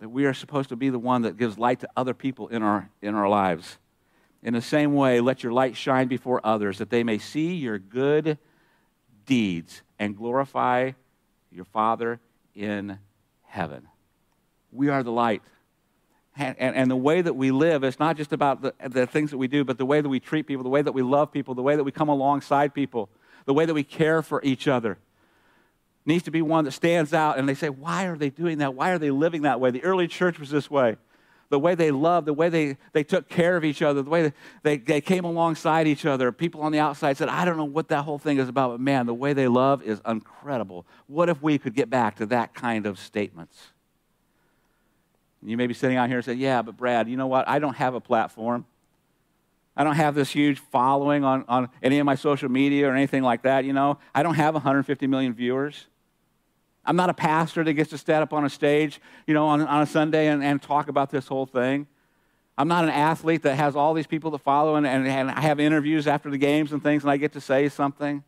That 0.00 0.10
we 0.10 0.26
are 0.26 0.34
supposed 0.34 0.68
to 0.68 0.76
be 0.76 0.90
the 0.90 0.98
one 0.98 1.22
that 1.22 1.36
gives 1.36 1.58
light 1.58 1.80
to 1.80 1.88
other 1.96 2.14
people 2.14 2.48
in 2.48 2.62
our, 2.62 2.90
in 3.02 3.14
our 3.14 3.28
lives. 3.28 3.78
In 4.46 4.54
the 4.54 4.62
same 4.62 4.94
way, 4.94 5.20
let 5.20 5.42
your 5.42 5.52
light 5.52 5.76
shine 5.76 6.06
before 6.06 6.40
others, 6.44 6.78
that 6.78 6.88
they 6.88 7.02
may 7.02 7.18
see 7.18 7.54
your 7.54 7.80
good 7.80 8.38
deeds 9.26 9.82
and 9.98 10.16
glorify 10.16 10.92
your 11.50 11.64
Father 11.64 12.20
in 12.54 13.00
heaven. 13.42 13.88
We 14.70 14.88
are 14.88 15.02
the 15.02 15.10
light. 15.10 15.42
And, 16.36 16.54
and, 16.60 16.76
and, 16.76 16.88
the 16.88 16.96
way 16.96 17.22
that 17.22 17.34
we 17.34 17.50
live, 17.50 17.82
is 17.82 17.98
not 17.98 18.16
just 18.16 18.32
about 18.32 18.62
the, 18.62 18.72
the 18.88 19.06
things 19.08 19.32
that 19.32 19.38
we 19.38 19.48
do, 19.48 19.64
but 19.64 19.78
the 19.78 19.86
way 19.86 20.00
that 20.00 20.08
we 20.08 20.20
treat 20.20 20.46
people, 20.46 20.62
the 20.62 20.70
way 20.70 20.82
that 20.82 20.92
we 20.92 21.02
love 21.02 21.32
people, 21.32 21.56
the 21.56 21.62
way 21.62 21.74
that 21.74 21.82
we 21.82 21.90
come 21.90 22.08
alongside 22.08 22.72
people, 22.72 23.08
the 23.46 23.54
way 23.54 23.64
that 23.64 23.74
we 23.74 23.82
care 23.82 24.22
for 24.22 24.40
each 24.44 24.68
other 24.68 24.96
needs 26.04 26.22
to 26.22 26.30
be 26.30 26.40
one 26.40 26.64
that 26.66 26.70
stands 26.70 27.12
out. 27.12 27.36
And 27.36 27.48
they 27.48 27.54
say, 27.54 27.68
why 27.68 28.04
are 28.04 28.16
they 28.16 28.30
doing 28.30 28.58
that? 28.58 28.74
Why 28.74 28.90
are 28.90 28.98
they 28.98 29.10
living 29.10 29.42
that 29.42 29.58
way? 29.58 29.72
The 29.72 29.82
early 29.82 30.06
church 30.06 30.38
was 30.38 30.50
this 30.50 30.70
way 30.70 30.98
the 31.48 31.58
way 31.58 31.74
they 31.74 31.90
loved, 31.90 32.26
the 32.26 32.32
way 32.32 32.48
they, 32.48 32.76
they 32.92 33.04
took 33.04 33.28
care 33.28 33.56
of 33.56 33.64
each 33.64 33.82
other, 33.82 34.02
the 34.02 34.10
way 34.10 34.32
they, 34.62 34.78
they, 34.78 35.00
came 35.00 35.24
alongside 35.24 35.86
each 35.86 36.04
other. 36.04 36.32
People 36.32 36.62
on 36.62 36.72
the 36.72 36.78
outside 36.78 37.16
said, 37.16 37.28
I 37.28 37.44
don't 37.44 37.56
know 37.56 37.64
what 37.64 37.88
that 37.88 38.02
whole 38.02 38.18
thing 38.18 38.38
is 38.38 38.48
about, 38.48 38.72
but 38.72 38.80
man, 38.80 39.06
the 39.06 39.14
way 39.14 39.32
they 39.32 39.48
love 39.48 39.82
is 39.82 40.00
incredible. 40.06 40.86
What 41.06 41.28
if 41.28 41.42
we 41.42 41.58
could 41.58 41.74
get 41.74 41.88
back 41.88 42.16
to 42.16 42.26
that 42.26 42.54
kind 42.54 42.86
of 42.86 42.98
statements? 42.98 43.56
You 45.42 45.56
may 45.56 45.66
be 45.66 45.74
sitting 45.74 45.96
out 45.96 46.08
here 46.08 46.18
and 46.18 46.24
say, 46.24 46.34
Yeah, 46.34 46.62
but 46.62 46.76
Brad, 46.76 47.08
you 47.08 47.16
know 47.16 47.28
what? 47.28 47.48
I 47.48 47.60
don't 47.60 47.76
have 47.76 47.94
a 47.94 48.00
platform. 48.00 48.66
I 49.76 49.84
don't 49.84 49.94
have 49.94 50.14
this 50.14 50.30
huge 50.30 50.58
following 50.58 51.22
on, 51.22 51.44
on 51.48 51.68
any 51.82 51.98
of 51.98 52.06
my 52.06 52.14
social 52.14 52.48
media 52.48 52.88
or 52.88 52.94
anything 52.94 53.22
like 53.22 53.42
that, 53.42 53.64
you 53.64 53.74
know. 53.74 53.98
I 54.14 54.22
don't 54.22 54.34
have 54.34 54.54
150 54.54 55.06
million 55.06 55.34
viewers. 55.34 55.86
I'm 56.86 56.96
not 56.96 57.10
a 57.10 57.14
pastor 57.14 57.64
that 57.64 57.72
gets 57.72 57.90
to 57.90 57.98
stand 57.98 58.22
up 58.22 58.32
on 58.32 58.44
a 58.44 58.50
stage, 58.50 59.00
you 59.26 59.34
know, 59.34 59.46
on, 59.46 59.60
on 59.60 59.82
a 59.82 59.86
Sunday 59.86 60.28
and, 60.28 60.42
and 60.42 60.62
talk 60.62 60.88
about 60.88 61.10
this 61.10 61.26
whole 61.26 61.46
thing. 61.46 61.86
I'm 62.56 62.68
not 62.68 62.84
an 62.84 62.90
athlete 62.90 63.42
that 63.42 63.56
has 63.56 63.76
all 63.76 63.92
these 63.92 64.06
people 64.06 64.30
that 64.30 64.38
follow 64.38 64.76
and, 64.76 64.86
and, 64.86 65.06
and 65.06 65.30
I 65.30 65.40
have 65.40 65.60
interviews 65.60 66.06
after 66.06 66.30
the 66.30 66.38
games 66.38 66.72
and 66.72 66.82
things 66.82 67.02
and 67.02 67.10
I 67.10 67.16
get 67.16 67.32
to 67.32 67.40
say 67.40 67.68
something. 67.68 68.22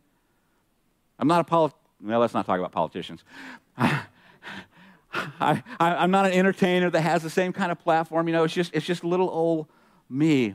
I'm 1.17 1.27
not 1.27 1.41
a 1.41 1.43
polit- 1.43 1.73
well, 2.01 2.19
let's 2.19 2.33
not 2.33 2.45
talk 2.45 2.59
about 2.59 2.71
politicians. 2.71 3.23
I, 3.77 5.63
I, 5.79 6.03
am 6.03 6.11
not 6.11 6.27
an 6.27 6.33
entertainer 6.33 6.89
that 6.91 7.01
has 7.01 7.23
the 7.23 7.29
same 7.29 7.51
kind 7.51 7.71
of 7.71 7.79
platform. 7.79 8.27
You 8.27 8.33
know, 8.33 8.43
it's 8.43 8.53
just, 8.53 8.75
it's 8.75 8.85
just 8.85 9.03
little 9.03 9.29
old 9.29 9.67
me. 10.09 10.53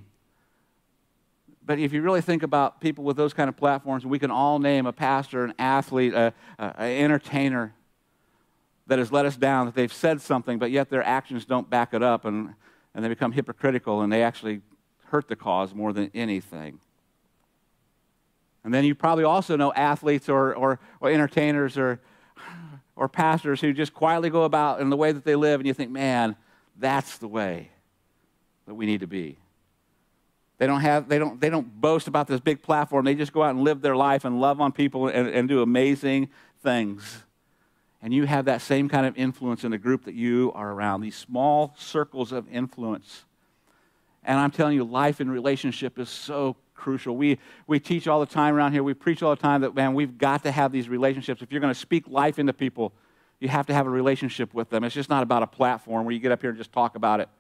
But 1.66 1.78
if 1.78 1.92
you 1.92 2.02
really 2.02 2.20
think 2.20 2.42
about 2.42 2.80
people 2.80 3.04
with 3.04 3.16
those 3.16 3.32
kind 3.32 3.48
of 3.48 3.56
platforms, 3.56 4.04
we 4.04 4.18
can 4.18 4.30
all 4.30 4.58
name 4.58 4.86
a 4.86 4.92
pastor, 4.92 5.44
an 5.44 5.54
athlete, 5.58 6.12
an 6.14 6.32
entertainer 6.78 7.74
that 8.86 8.98
has 8.98 9.10
let 9.10 9.24
us 9.24 9.36
down, 9.36 9.66
that 9.66 9.74
they've 9.74 9.92
said 9.92 10.20
something, 10.20 10.58
but 10.58 10.70
yet 10.70 10.90
their 10.90 11.02
actions 11.02 11.44
don't 11.44 11.70
back 11.70 11.94
it 11.94 12.02
up, 12.02 12.24
and, 12.24 12.54
and 12.94 13.04
they 13.04 13.08
become 13.08 13.32
hypocritical, 13.32 14.02
and 14.02 14.12
they 14.12 14.22
actually 14.22 14.60
hurt 15.06 15.28
the 15.28 15.36
cause 15.36 15.74
more 15.74 15.92
than 15.92 16.10
anything. 16.14 16.78
And 18.62 18.72
then 18.72 18.84
you 18.84 18.94
probably 18.94 19.24
also 19.24 19.56
know 19.56 19.72
athletes 19.72 20.28
or, 20.28 20.54
or, 20.54 20.80
or 21.00 21.10
entertainers 21.10 21.76
or, 21.76 22.00
or 22.96 23.08
pastors 23.08 23.60
who 23.60 23.72
just 23.72 23.92
quietly 23.92 24.30
go 24.30 24.44
about 24.44 24.80
in 24.80 24.90
the 24.90 24.96
way 24.96 25.12
that 25.12 25.24
they 25.24 25.36
live, 25.36 25.60
and 25.60 25.66
you 25.66 25.74
think, 25.74 25.90
man, 25.90 26.36
that's 26.76 27.18
the 27.18 27.28
way 27.28 27.70
that 28.66 28.74
we 28.74 28.86
need 28.86 29.00
to 29.00 29.06
be. 29.06 29.38
They 30.58 30.66
don't, 30.66 30.80
have, 30.80 31.08
they, 31.08 31.18
don't, 31.18 31.40
they 31.40 31.50
don't 31.50 31.80
boast 31.80 32.06
about 32.06 32.26
this 32.26 32.40
big 32.40 32.62
platform. 32.62 33.04
They 33.04 33.14
just 33.14 33.32
go 33.32 33.42
out 33.42 33.50
and 33.50 33.64
live 33.64 33.82
their 33.82 33.96
life 33.96 34.24
and 34.24 34.40
love 34.40 34.60
on 34.60 34.72
people 34.72 35.08
and, 35.08 35.28
and 35.28 35.48
do 35.48 35.62
amazing 35.62 36.28
things. 36.62 37.24
And 38.04 38.12
you 38.12 38.26
have 38.26 38.44
that 38.44 38.60
same 38.60 38.90
kind 38.90 39.06
of 39.06 39.16
influence 39.16 39.64
in 39.64 39.70
the 39.70 39.78
group 39.78 40.04
that 40.04 40.14
you 40.14 40.52
are 40.54 40.70
around, 40.70 41.00
these 41.00 41.16
small 41.16 41.74
circles 41.78 42.32
of 42.32 42.46
influence. 42.52 43.24
And 44.22 44.38
I'm 44.38 44.50
telling 44.50 44.74
you, 44.76 44.84
life 44.84 45.20
and 45.20 45.32
relationship 45.32 45.98
is 45.98 46.10
so 46.10 46.54
crucial. 46.74 47.16
We, 47.16 47.38
we 47.66 47.80
teach 47.80 48.06
all 48.06 48.20
the 48.20 48.26
time 48.26 48.54
around 48.54 48.72
here, 48.72 48.82
we 48.82 48.92
preach 48.92 49.22
all 49.22 49.34
the 49.34 49.40
time 49.40 49.62
that, 49.62 49.74
man, 49.74 49.94
we've 49.94 50.18
got 50.18 50.42
to 50.42 50.50
have 50.50 50.70
these 50.70 50.86
relationships. 50.86 51.40
If 51.40 51.50
you're 51.50 51.62
going 51.62 51.72
to 51.72 51.80
speak 51.80 52.06
life 52.06 52.38
into 52.38 52.52
people, 52.52 52.92
you 53.40 53.48
have 53.48 53.64
to 53.68 53.74
have 53.74 53.86
a 53.86 53.90
relationship 53.90 54.52
with 54.52 54.68
them. 54.68 54.84
It's 54.84 54.94
just 54.94 55.08
not 55.08 55.22
about 55.22 55.42
a 55.42 55.46
platform 55.46 56.04
where 56.04 56.12
you 56.12 56.20
get 56.20 56.30
up 56.30 56.42
here 56.42 56.50
and 56.50 56.58
just 56.58 56.74
talk 56.74 56.96
about 56.96 57.20
it. 57.20 57.30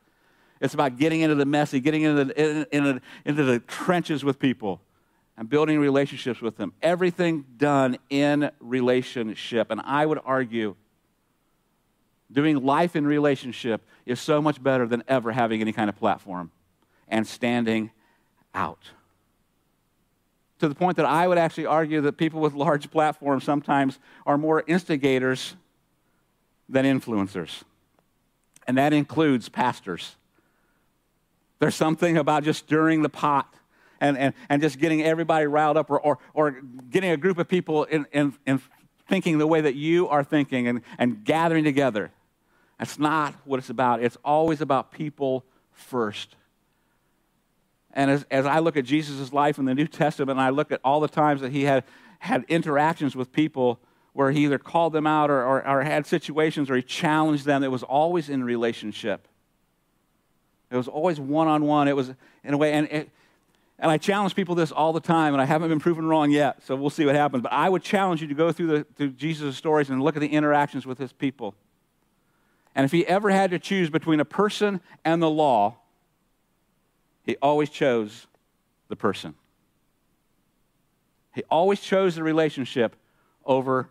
It's 0.62 0.72
about 0.72 0.96
getting 0.96 1.20
into 1.20 1.34
the 1.34 1.44
messy, 1.44 1.78
getting 1.78 2.04
into 2.04 2.24
the, 2.24 2.66
in, 2.72 2.86
in, 2.86 3.00
into 3.26 3.44
the 3.44 3.58
trenches 3.58 4.24
with 4.24 4.38
people 4.38 4.80
and 5.36 5.48
building 5.48 5.78
relationships 5.78 6.40
with 6.40 6.56
them. 6.56 6.72
Everything 6.82 7.44
done 7.56 7.98
in 8.08 8.50
relationship. 8.60 9.70
And 9.70 9.80
I 9.80 10.06
would 10.06 10.20
argue 10.24 10.76
doing 12.30 12.64
life 12.64 12.96
in 12.96 13.06
relationship 13.06 13.82
is 14.06 14.20
so 14.20 14.40
much 14.40 14.62
better 14.62 14.86
than 14.86 15.02
ever 15.08 15.32
having 15.32 15.60
any 15.60 15.72
kind 15.72 15.88
of 15.88 15.96
platform 15.96 16.50
and 17.08 17.26
standing 17.26 17.90
out. 18.54 18.90
To 20.60 20.68
the 20.68 20.74
point 20.74 20.96
that 20.96 21.06
I 21.06 21.26
would 21.26 21.38
actually 21.38 21.66
argue 21.66 22.00
that 22.02 22.16
people 22.16 22.40
with 22.40 22.54
large 22.54 22.90
platforms 22.90 23.44
sometimes 23.44 23.98
are 24.24 24.38
more 24.38 24.62
instigators 24.66 25.56
than 26.68 26.84
influencers. 26.84 27.62
And 28.66 28.78
that 28.78 28.92
includes 28.92 29.48
pastors. 29.48 30.16
There's 31.58 31.74
something 31.74 32.16
about 32.16 32.44
just 32.44 32.60
stirring 32.64 33.02
the 33.02 33.08
pot 33.08 33.52
and, 34.00 34.16
and, 34.18 34.34
and 34.48 34.62
just 34.62 34.78
getting 34.78 35.02
everybody 35.02 35.46
riled 35.46 35.76
up 35.76 35.90
or, 35.90 36.00
or, 36.00 36.18
or 36.32 36.50
getting 36.90 37.10
a 37.10 37.16
group 37.16 37.38
of 37.38 37.48
people 37.48 37.84
in, 37.84 38.06
in, 38.12 38.34
in 38.46 38.60
thinking 39.08 39.38
the 39.38 39.46
way 39.46 39.60
that 39.60 39.74
you 39.74 40.08
are 40.08 40.24
thinking 40.24 40.68
and, 40.68 40.80
and 40.98 41.24
gathering 41.24 41.64
together. 41.64 42.10
That's 42.78 42.98
not 42.98 43.34
what 43.44 43.58
it's 43.58 43.70
about. 43.70 44.02
It's 44.02 44.16
always 44.24 44.60
about 44.60 44.92
people 44.92 45.44
first. 45.72 46.36
And 47.92 48.10
as, 48.10 48.26
as 48.30 48.44
I 48.46 48.58
look 48.58 48.76
at 48.76 48.84
Jesus' 48.84 49.32
life 49.32 49.58
in 49.58 49.66
the 49.66 49.74
New 49.74 49.86
Testament, 49.86 50.32
and 50.32 50.40
I 50.40 50.50
look 50.50 50.72
at 50.72 50.80
all 50.82 51.00
the 51.00 51.08
times 51.08 51.40
that 51.42 51.52
he 51.52 51.62
had, 51.62 51.84
had 52.18 52.44
interactions 52.48 53.14
with 53.14 53.32
people 53.32 53.78
where 54.12 54.30
he 54.30 54.44
either 54.44 54.58
called 54.58 54.92
them 54.92 55.06
out 55.06 55.30
or, 55.30 55.42
or, 55.44 55.66
or 55.66 55.82
had 55.82 56.06
situations 56.06 56.70
or 56.70 56.76
he 56.76 56.82
challenged 56.82 57.44
them, 57.44 57.62
it 57.62 57.70
was 57.70 57.82
always 57.82 58.28
in 58.28 58.42
relationship. 58.42 59.28
It 60.70 60.76
was 60.76 60.88
always 60.88 61.20
one 61.20 61.46
on 61.46 61.64
one. 61.64 61.88
It 61.88 61.96
was 61.96 62.12
in 62.42 62.54
a 62.54 62.56
way, 62.56 62.72
and, 62.72 62.88
it, 62.90 63.10
and 63.78 63.90
I 63.90 63.98
challenge 63.98 64.34
people 64.34 64.54
this 64.54 64.70
all 64.70 64.92
the 64.92 65.00
time, 65.00 65.34
and 65.34 65.42
I 65.42 65.46
haven't 65.46 65.68
been 65.68 65.80
proven 65.80 66.06
wrong 66.06 66.30
yet, 66.30 66.62
so 66.64 66.76
we'll 66.76 66.90
see 66.90 67.04
what 67.04 67.16
happens. 67.16 67.42
But 67.42 67.52
I 67.52 67.68
would 67.68 67.82
challenge 67.82 68.22
you 68.22 68.28
to 68.28 68.34
go 68.34 68.52
through, 68.52 68.66
the, 68.68 68.86
through 68.96 69.10
Jesus' 69.10 69.56
stories 69.56 69.90
and 69.90 70.00
look 70.02 70.16
at 70.16 70.20
the 70.20 70.28
interactions 70.28 70.86
with 70.86 70.98
his 70.98 71.12
people. 71.12 71.54
And 72.74 72.84
if 72.84 72.92
he 72.92 73.06
ever 73.06 73.30
had 73.30 73.50
to 73.50 73.58
choose 73.58 73.90
between 73.90 74.20
a 74.20 74.24
person 74.24 74.80
and 75.04 75.22
the 75.22 75.30
law, 75.30 75.76
he 77.24 77.36
always 77.42 77.70
chose 77.70 78.26
the 78.88 78.96
person. 78.96 79.34
He 81.34 81.42
always 81.50 81.80
chose 81.80 82.14
the 82.14 82.22
relationship 82.22 82.94
over 83.44 83.90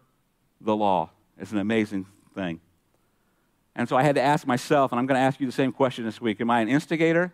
the 0.62 0.76
law. 0.76 1.10
It's 1.38 1.52
an 1.52 1.58
amazing 1.58 2.06
thing. 2.34 2.62
And 3.76 3.90
so 3.90 3.98
I 3.98 4.04
had 4.04 4.16
to 4.16 4.22
ask 4.22 4.46
myself, 4.46 4.92
and 4.92 5.00
I'm 5.00 5.08
going 5.08 5.18
to 5.18 5.24
ask 5.24 5.40
you 5.40 5.46
the 5.46 5.52
same 5.52 5.72
question 5.72 6.06
this 6.06 6.22
week 6.22 6.40
Am 6.40 6.50
I 6.50 6.62
an 6.62 6.70
instigator 6.70 7.34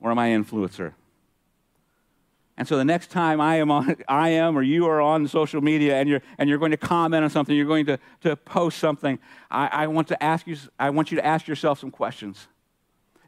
or 0.00 0.10
am 0.10 0.18
I 0.18 0.30
influencer? 0.30 0.94
And 2.60 2.68
so 2.68 2.76
the 2.76 2.84
next 2.84 3.10
time 3.10 3.40
I 3.40 3.56
am, 3.56 3.70
on, 3.70 3.96
I 4.08 4.28
am 4.30 4.56
or 4.56 4.62
you 4.62 4.86
are 4.86 5.00
on 5.00 5.26
social 5.28 5.62
media 5.62 5.96
and 5.96 6.06
you're, 6.06 6.20
and 6.36 6.46
you're 6.46 6.58
going 6.58 6.72
to 6.72 6.76
comment 6.76 7.24
on 7.24 7.30
something, 7.30 7.56
you're 7.56 7.64
going 7.64 7.86
to, 7.86 7.98
to 8.20 8.36
post 8.36 8.78
something, 8.78 9.18
I, 9.50 9.68
I, 9.68 9.86
want 9.86 10.08
to 10.08 10.22
ask 10.22 10.46
you, 10.46 10.58
I 10.78 10.90
want 10.90 11.10
you 11.10 11.16
to 11.16 11.24
ask 11.24 11.48
yourself 11.48 11.80
some 11.80 11.90
questions. 11.90 12.48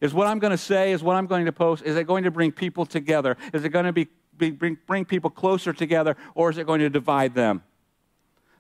Is 0.03 0.13
what 0.13 0.27
I'm 0.27 0.39
going 0.39 0.51
to 0.51 0.59
say, 0.59 0.93
is 0.93 1.03
what 1.03 1.17
I'm 1.17 1.27
going 1.27 1.47
to 1.47 1.53
post, 1.53 1.83
is 1.83 1.97
it 1.97 2.07
going 2.07 2.25
to 2.25 2.31
bring 2.31 2.53
people 2.53 2.85
together? 2.85 3.39
Is 3.55 3.65
it 3.65 3.71
going 3.71 3.87
to 3.87 3.93
be, 3.95 4.09
be 4.37 4.51
bring, 4.51 4.77
bring 4.87 5.07
people 5.07 5.31
closer 5.31 5.73
together 5.73 6.15
or 6.35 6.51
is 6.51 6.59
it 6.59 6.67
going 6.67 6.81
to 6.81 6.91
divide 6.91 7.35
them? 7.35 7.63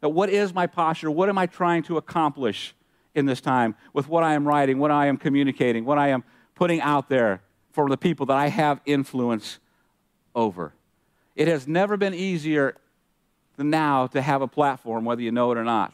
what 0.00 0.31
is 0.31 0.54
my 0.54 0.66
posture? 0.66 1.11
What 1.11 1.28
am 1.28 1.38
I 1.38 1.47
trying 1.47 1.83
to 1.85 1.97
accomplish 1.97 2.75
in 3.14 3.26
this 3.26 3.42
time 3.42 3.76
with 3.92 4.09
what 4.09 4.25
I 4.25 4.33
am 4.35 4.49
writing, 4.49 4.78
what 4.78 4.90
I 4.90 5.07
am 5.07 5.19
communicating, 5.19 5.85
what 5.85 5.99
I 5.99 6.09
am 6.09 6.25
putting 6.54 6.81
out 6.81 7.09
there 7.09 7.42
for 7.73 7.88
the 7.88 7.97
people 7.97 8.26
that 8.26 8.37
I 8.37 8.49
have 8.49 8.81
influence 8.87 9.59
over? 10.35 10.73
It 11.35 11.49
has 11.49 11.67
never 11.67 11.97
been 11.97 12.14
easier 12.14 12.76
than 13.57 13.71
now 13.71 14.07
to 14.09 14.23
have 14.23 14.43
a 14.43 14.49
platform, 14.49 15.05
whether 15.05 15.23
you 15.23 15.33
know 15.33 15.52
it 15.52 15.59
or 15.59 15.64
not. 15.64 15.93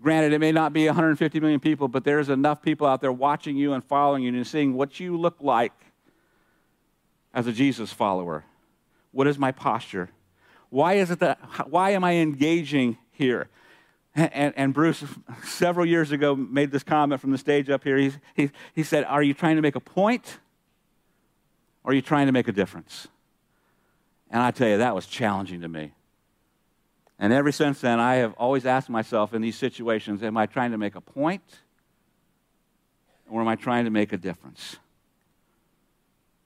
Granted, 0.00 0.32
it 0.32 0.38
may 0.38 0.52
not 0.52 0.72
be 0.72 0.86
150 0.86 1.40
million 1.40 1.60
people, 1.60 1.86
but 1.86 2.04
there's 2.04 2.30
enough 2.30 2.62
people 2.62 2.86
out 2.86 3.00
there 3.00 3.12
watching 3.12 3.56
you 3.56 3.74
and 3.74 3.84
following 3.84 4.22
you 4.22 4.34
and 4.34 4.46
seeing 4.46 4.74
what 4.74 4.98
you 4.98 5.16
look 5.16 5.36
like 5.40 5.72
as 7.34 7.46
a 7.46 7.52
Jesus 7.52 7.92
follower. 7.92 8.44
What 9.12 9.26
is 9.26 9.38
my 9.38 9.52
posture? 9.52 10.10
Why 10.70 10.94
is 10.94 11.10
it 11.10 11.18
that, 11.18 11.38
why 11.68 11.90
am 11.90 12.04
I 12.04 12.14
engaging 12.14 12.96
here? 13.10 13.48
And, 14.14 14.52
and, 14.56 14.74
Bruce, 14.74 15.04
several 15.44 15.86
years 15.86 16.10
ago, 16.10 16.34
made 16.34 16.72
this 16.72 16.82
comment 16.82 17.20
from 17.20 17.30
the 17.30 17.38
stage 17.38 17.70
up 17.70 17.84
here. 17.84 17.96
He, 17.96 18.12
he, 18.34 18.50
he 18.74 18.82
said, 18.82 19.04
Are 19.04 19.22
you 19.22 19.34
trying 19.34 19.56
to 19.56 19.62
make 19.62 19.76
a 19.76 19.80
point 19.80 20.38
or 21.84 21.92
are 21.92 21.94
you 21.94 22.02
trying 22.02 22.26
to 22.26 22.32
make 22.32 22.48
a 22.48 22.52
difference? 22.52 23.08
And 24.30 24.42
I 24.42 24.50
tell 24.50 24.68
you, 24.68 24.78
that 24.78 24.94
was 24.94 25.06
challenging 25.06 25.60
to 25.60 25.68
me. 25.68 25.92
And 27.18 27.32
ever 27.32 27.52
since 27.52 27.80
then, 27.80 28.00
I 28.00 28.16
have 28.16 28.32
always 28.34 28.64
asked 28.64 28.88
myself 28.88 29.34
in 29.34 29.42
these 29.42 29.56
situations 29.56 30.22
Am 30.22 30.36
I 30.36 30.46
trying 30.46 30.72
to 30.72 30.78
make 30.78 30.94
a 30.94 31.00
point 31.00 31.60
or 33.30 33.40
am 33.40 33.48
I 33.48 33.54
trying 33.54 33.84
to 33.84 33.90
make 33.90 34.12
a 34.12 34.16
difference? 34.16 34.76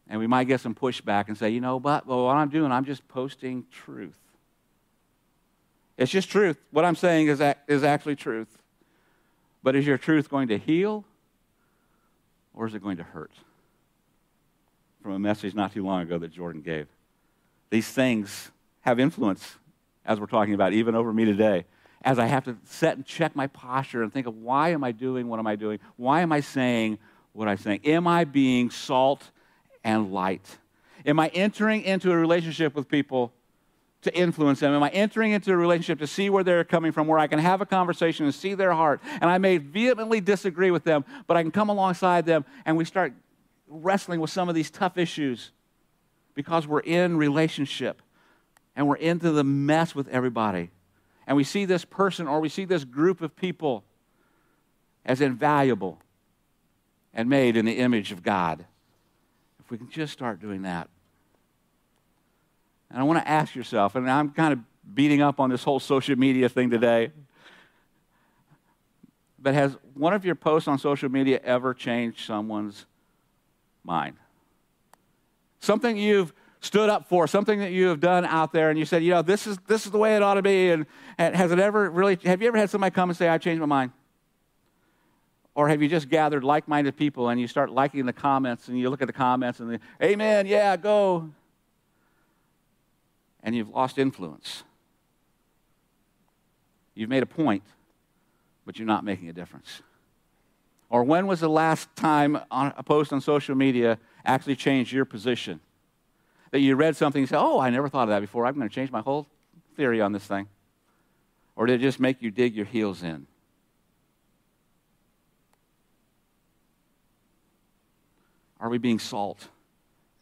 And 0.08 0.20
we 0.20 0.26
might 0.26 0.44
get 0.44 0.60
some 0.60 0.74
pushback 0.74 1.28
and 1.28 1.38
say, 1.38 1.48
you 1.48 1.60
know, 1.60 1.80
but 1.80 2.06
well, 2.06 2.26
what 2.26 2.36
I'm 2.36 2.50
doing, 2.50 2.70
I'm 2.70 2.84
just 2.84 3.08
posting 3.08 3.64
truth. 3.70 4.18
It's 5.96 6.10
just 6.10 6.30
truth. 6.30 6.58
What 6.70 6.84
I'm 6.84 6.96
saying 6.96 7.28
is, 7.28 7.42
is 7.68 7.84
actually 7.84 8.16
truth. 8.16 8.58
But 9.62 9.76
is 9.76 9.86
your 9.86 9.98
truth 9.98 10.28
going 10.28 10.48
to 10.48 10.58
heal 10.58 11.04
or 12.52 12.66
is 12.66 12.74
it 12.74 12.82
going 12.82 12.98
to 12.98 13.02
hurt? 13.02 13.32
From 15.02 15.12
a 15.12 15.18
message 15.18 15.54
not 15.54 15.72
too 15.72 15.84
long 15.84 16.02
ago 16.02 16.18
that 16.18 16.32
Jordan 16.32 16.62
gave. 16.62 16.86
These 17.70 17.88
things 17.88 18.50
have 18.82 19.00
influence, 19.00 19.56
as 20.04 20.20
we're 20.20 20.26
talking 20.26 20.54
about, 20.54 20.72
even 20.72 20.94
over 20.94 21.12
me 21.12 21.24
today. 21.24 21.64
As 22.02 22.18
I 22.18 22.26
have 22.26 22.44
to 22.44 22.56
set 22.64 22.96
and 22.96 23.06
check 23.06 23.34
my 23.34 23.46
posture 23.46 24.02
and 24.02 24.12
think 24.12 24.26
of 24.26 24.36
why 24.36 24.70
am 24.70 24.84
I 24.84 24.92
doing 24.92 25.28
what 25.28 25.38
am 25.38 25.46
I 25.46 25.56
doing? 25.56 25.78
Why 25.96 26.20
am 26.20 26.32
I 26.32 26.40
saying 26.40 26.98
what 27.32 27.48
I'm 27.48 27.56
saying? 27.56 27.80
Am 27.84 28.06
I 28.06 28.24
being 28.24 28.70
salt 28.70 29.30
and 29.82 30.12
light? 30.12 30.58
Am 31.06 31.18
I 31.18 31.28
entering 31.28 31.82
into 31.82 32.12
a 32.12 32.16
relationship 32.16 32.74
with 32.74 32.88
people 32.88 33.32
to 34.04 34.14
influence 34.14 34.60
them? 34.60 34.72
Am 34.72 34.82
I 34.82 34.90
entering 34.90 35.32
into 35.32 35.52
a 35.52 35.56
relationship 35.56 35.98
to 35.98 36.06
see 36.06 36.30
where 36.30 36.44
they're 36.44 36.64
coming 36.64 36.92
from, 36.92 37.06
where 37.06 37.18
I 37.18 37.26
can 37.26 37.38
have 37.38 37.60
a 37.60 37.66
conversation 37.66 38.24
and 38.24 38.34
see 38.34 38.54
their 38.54 38.72
heart? 38.72 39.00
And 39.20 39.28
I 39.28 39.38
may 39.38 39.58
vehemently 39.58 40.20
disagree 40.20 40.70
with 40.70 40.84
them, 40.84 41.04
but 41.26 41.36
I 41.36 41.42
can 41.42 41.50
come 41.50 41.68
alongside 41.68 42.26
them 42.26 42.44
and 42.64 42.76
we 42.76 42.84
start 42.84 43.12
wrestling 43.68 44.20
with 44.20 44.30
some 44.30 44.48
of 44.48 44.54
these 44.54 44.70
tough 44.70 44.96
issues 44.96 45.50
because 46.34 46.66
we're 46.66 46.80
in 46.80 47.16
relationship 47.16 48.02
and 48.76 48.88
we're 48.88 48.96
into 48.96 49.30
the 49.30 49.44
mess 49.44 49.94
with 49.94 50.08
everybody. 50.08 50.70
And 51.26 51.36
we 51.36 51.44
see 51.44 51.64
this 51.64 51.84
person 51.84 52.28
or 52.28 52.40
we 52.40 52.48
see 52.48 52.64
this 52.64 52.84
group 52.84 53.20
of 53.20 53.34
people 53.34 53.84
as 55.04 55.20
invaluable 55.20 55.98
and 57.12 57.28
made 57.28 57.56
in 57.56 57.64
the 57.64 57.78
image 57.78 58.12
of 58.12 58.22
God. 58.22 58.64
If 59.60 59.70
we 59.70 59.78
can 59.78 59.88
just 59.88 60.12
start 60.12 60.40
doing 60.40 60.62
that. 60.62 60.88
And 62.90 62.98
I 62.98 63.02
want 63.02 63.18
to 63.22 63.28
ask 63.28 63.54
yourself, 63.54 63.94
and 63.94 64.10
I'm 64.10 64.30
kind 64.30 64.52
of 64.52 64.60
beating 64.94 65.22
up 65.22 65.40
on 65.40 65.50
this 65.50 65.64
whole 65.64 65.80
social 65.80 66.16
media 66.16 66.48
thing 66.48 66.70
today. 66.70 67.10
but 69.38 69.54
has 69.54 69.76
one 69.94 70.14
of 70.14 70.24
your 70.24 70.34
posts 70.34 70.68
on 70.68 70.78
social 70.78 71.08
media 71.08 71.40
ever 71.44 71.74
changed 71.74 72.26
someone's 72.26 72.86
mind? 73.84 74.16
Something 75.60 75.96
you've 75.96 76.32
stood 76.60 76.88
up 76.88 77.08
for, 77.08 77.26
something 77.26 77.58
that 77.58 77.72
you 77.72 77.88
have 77.88 78.00
done 78.00 78.24
out 78.24 78.52
there, 78.52 78.70
and 78.70 78.78
you 78.78 78.86
said, 78.86 79.04
you 79.04 79.10
know, 79.10 79.20
this 79.20 79.46
is, 79.46 79.58
this 79.66 79.84
is 79.84 79.92
the 79.92 79.98
way 79.98 80.16
it 80.16 80.22
ought 80.22 80.34
to 80.34 80.42
be. 80.42 80.70
And, 80.70 80.86
and 81.18 81.36
has 81.36 81.52
it 81.52 81.58
ever 81.58 81.90
really, 81.90 82.18
have 82.24 82.40
you 82.40 82.48
ever 82.48 82.56
had 82.56 82.70
somebody 82.70 82.94
come 82.94 83.10
and 83.10 83.16
say, 83.16 83.28
I 83.28 83.36
changed 83.36 83.60
my 83.60 83.66
mind? 83.66 83.92
Or 85.54 85.68
have 85.68 85.82
you 85.82 85.88
just 85.88 86.08
gathered 86.08 86.42
like 86.42 86.66
minded 86.66 86.96
people 86.96 87.28
and 87.28 87.40
you 87.40 87.46
start 87.46 87.70
liking 87.70 88.06
the 88.06 88.12
comments 88.12 88.68
and 88.68 88.78
you 88.78 88.90
look 88.90 89.02
at 89.02 89.06
the 89.06 89.12
comments 89.12 89.60
and 89.60 89.70
the, 89.70 89.80
Amen, 90.02 90.46
yeah, 90.46 90.76
go. 90.76 91.30
And 93.44 93.54
you've 93.54 93.68
lost 93.68 93.98
influence. 93.98 94.64
You've 96.94 97.10
made 97.10 97.22
a 97.22 97.26
point, 97.26 97.62
but 98.66 98.78
you're 98.78 98.86
not 98.86 99.04
making 99.04 99.28
a 99.28 99.32
difference. 99.32 99.82
Or 100.88 101.04
when 101.04 101.26
was 101.26 101.40
the 101.40 101.48
last 101.48 101.94
time 101.94 102.38
a 102.50 102.82
post 102.82 103.12
on 103.12 103.20
social 103.20 103.54
media 103.54 103.98
actually 104.24 104.56
changed 104.56 104.92
your 104.92 105.04
position? 105.04 105.60
That 106.50 106.60
you 106.60 106.74
read 106.74 106.96
something 106.96 107.22
and 107.22 107.28
said, 107.28 107.40
Oh, 107.40 107.60
I 107.60 107.70
never 107.70 107.88
thought 107.88 108.04
of 108.04 108.08
that 108.10 108.20
before. 108.20 108.46
I'm 108.46 108.54
going 108.54 108.68
to 108.68 108.74
change 108.74 108.90
my 108.90 109.00
whole 109.00 109.26
theory 109.76 110.00
on 110.00 110.12
this 110.12 110.24
thing. 110.24 110.48
Or 111.56 111.66
did 111.66 111.80
it 111.80 111.84
just 111.84 112.00
make 112.00 112.22
you 112.22 112.30
dig 112.30 112.54
your 112.54 112.64
heels 112.64 113.02
in? 113.02 113.26
Are 118.60 118.68
we 118.68 118.78
being 118.78 118.98
salt 118.98 119.48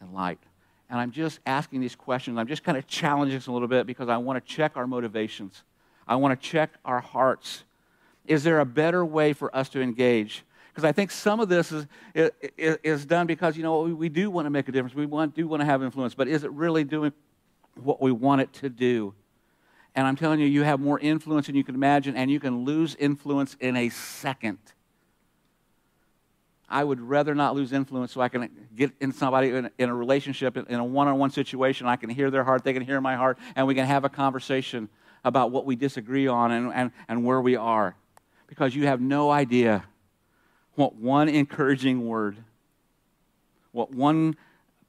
and 0.01 0.13
light? 0.13 0.39
And 0.93 1.01
I'm 1.01 1.11
just 1.11 1.41
asking 1.47 1.81
these 1.81 1.97
questions. 1.97 2.37
I'm 2.37 2.47
just 2.47 2.65
kind 2.65 2.77
of 2.77 2.87
challenging 2.87 3.39
us 3.39 3.47
a 3.47 3.51
little 3.51 3.67
bit 3.67 3.87
because 3.87 4.11
I 4.11 4.19
want 4.19 4.45
to 4.45 4.55
check 4.55 4.77
our 4.77 4.87
motivations. 4.87 5.63
I 6.07 6.17
want 6.17 6.39
to 6.39 6.47
check 6.47 6.71
our 6.85 7.01
hearts. 7.01 7.65
Is 8.27 8.45
there 8.45 8.61
a 8.61 8.67
better 8.67 9.03
way 9.03 9.33
for 9.33 9.57
us 9.57 9.71
to 9.71 9.81
engage? 9.81 10.45
Because 10.69 10.85
I 10.85 10.93
think 10.93 11.11
some 11.11 11.41
of 11.41 11.49
this 11.49 11.73
is, 11.73 11.87
is, 12.15 12.31
is 12.59 13.07
done 13.07 13.27
because, 13.27 13.57
you 13.57 13.63
know, 13.63 13.81
we, 13.85 14.11
do 14.11 14.31
want 14.31 14.45
to 14.45 14.51
make 14.51 14.69
a 14.69 14.73
difference. 14.73 14.95
We 14.95 15.07
want, 15.07 15.35
do 15.35 15.49
want 15.49 15.63
to 15.63 15.65
have 15.65 15.83
influence, 15.83 16.13
but 16.13 16.29
is 16.29 16.45
it 16.45 16.53
really 16.53 16.85
doing 16.85 17.15
what 17.83 18.03
we 18.03 18.13
want 18.13 18.43
it 18.43 18.53
to 18.55 18.69
do? 18.69 19.15
And 19.95 20.07
I'm 20.07 20.17
telling 20.17 20.41
you, 20.41 20.47
you 20.47 20.63
have 20.63 20.79
more 20.79 20.99
influence 20.99 21.47
than 21.47 21.55
you 21.55 21.65
can 21.65 21.75
imagine, 21.75 22.17
and 22.17 22.31
you 22.31 22.39
can 22.39 22.67
lose 22.67 22.97
influence 22.97 23.57
in 23.61 23.77
a 23.79 23.89
second. 23.89 24.59
I 26.73 26.83
would 26.83 27.01
rather 27.01 27.35
not 27.35 27.55
lose 27.55 27.73
influence 27.73 28.13
so 28.13 28.23
I 28.23 28.31
can 28.31 28.49
get 28.75 28.93
in 28.99 29.13
somebody 29.13 29.51
in, 29.51 29.71
in 29.79 29.91
a 29.91 29.95
relationship, 29.95 30.57
in 30.57 30.75
a 30.75 30.85
one 30.85 31.07
on 31.07 31.19
one 31.19 31.31
situation. 31.31 31.87
I 31.87 31.97
can 31.97 32.09
hear 32.09 32.31
their 32.31 32.45
heart, 32.45 32.65
they 32.65 32.73
can 32.73 32.83
hear 32.83 32.99
my 32.99 33.15
heart, 33.15 33.39
and 33.55 33.67
we 33.67 33.75
can 33.75 33.87
have 33.87 34.05
a 34.05 34.09
conversation 34.09 34.89
about 35.23 35.51
what 35.51 35.67
we 35.67 35.77
disagree 35.77 36.27
on 36.27 36.51
and, 36.51 36.73
and, 36.73 36.91
and 37.09 37.25
where 37.25 37.43
we 37.43 37.57
are. 37.57 37.95
Because 38.47 38.75
you 38.75 38.87
have 38.87 39.03
no 39.03 39.31
idea 39.31 39.85
what 40.75 40.97
one 40.97 41.29
encouraging 41.29 42.07
word, 42.07 42.39
what 43.73 43.93
one 43.93 44.35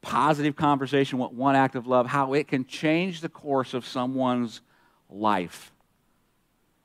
positive 0.01 0.55
conversation, 0.55 1.19
what 1.19 1.33
one 1.33 1.55
act 1.55 1.75
of 1.75 1.85
love, 1.85 2.07
how 2.07 2.33
it 2.33 2.47
can 2.47 2.65
change 2.65 3.19
the 3.19 3.29
course 3.29 3.73
of 3.73 3.85
someone's 3.85 4.61
life. 5.09 5.73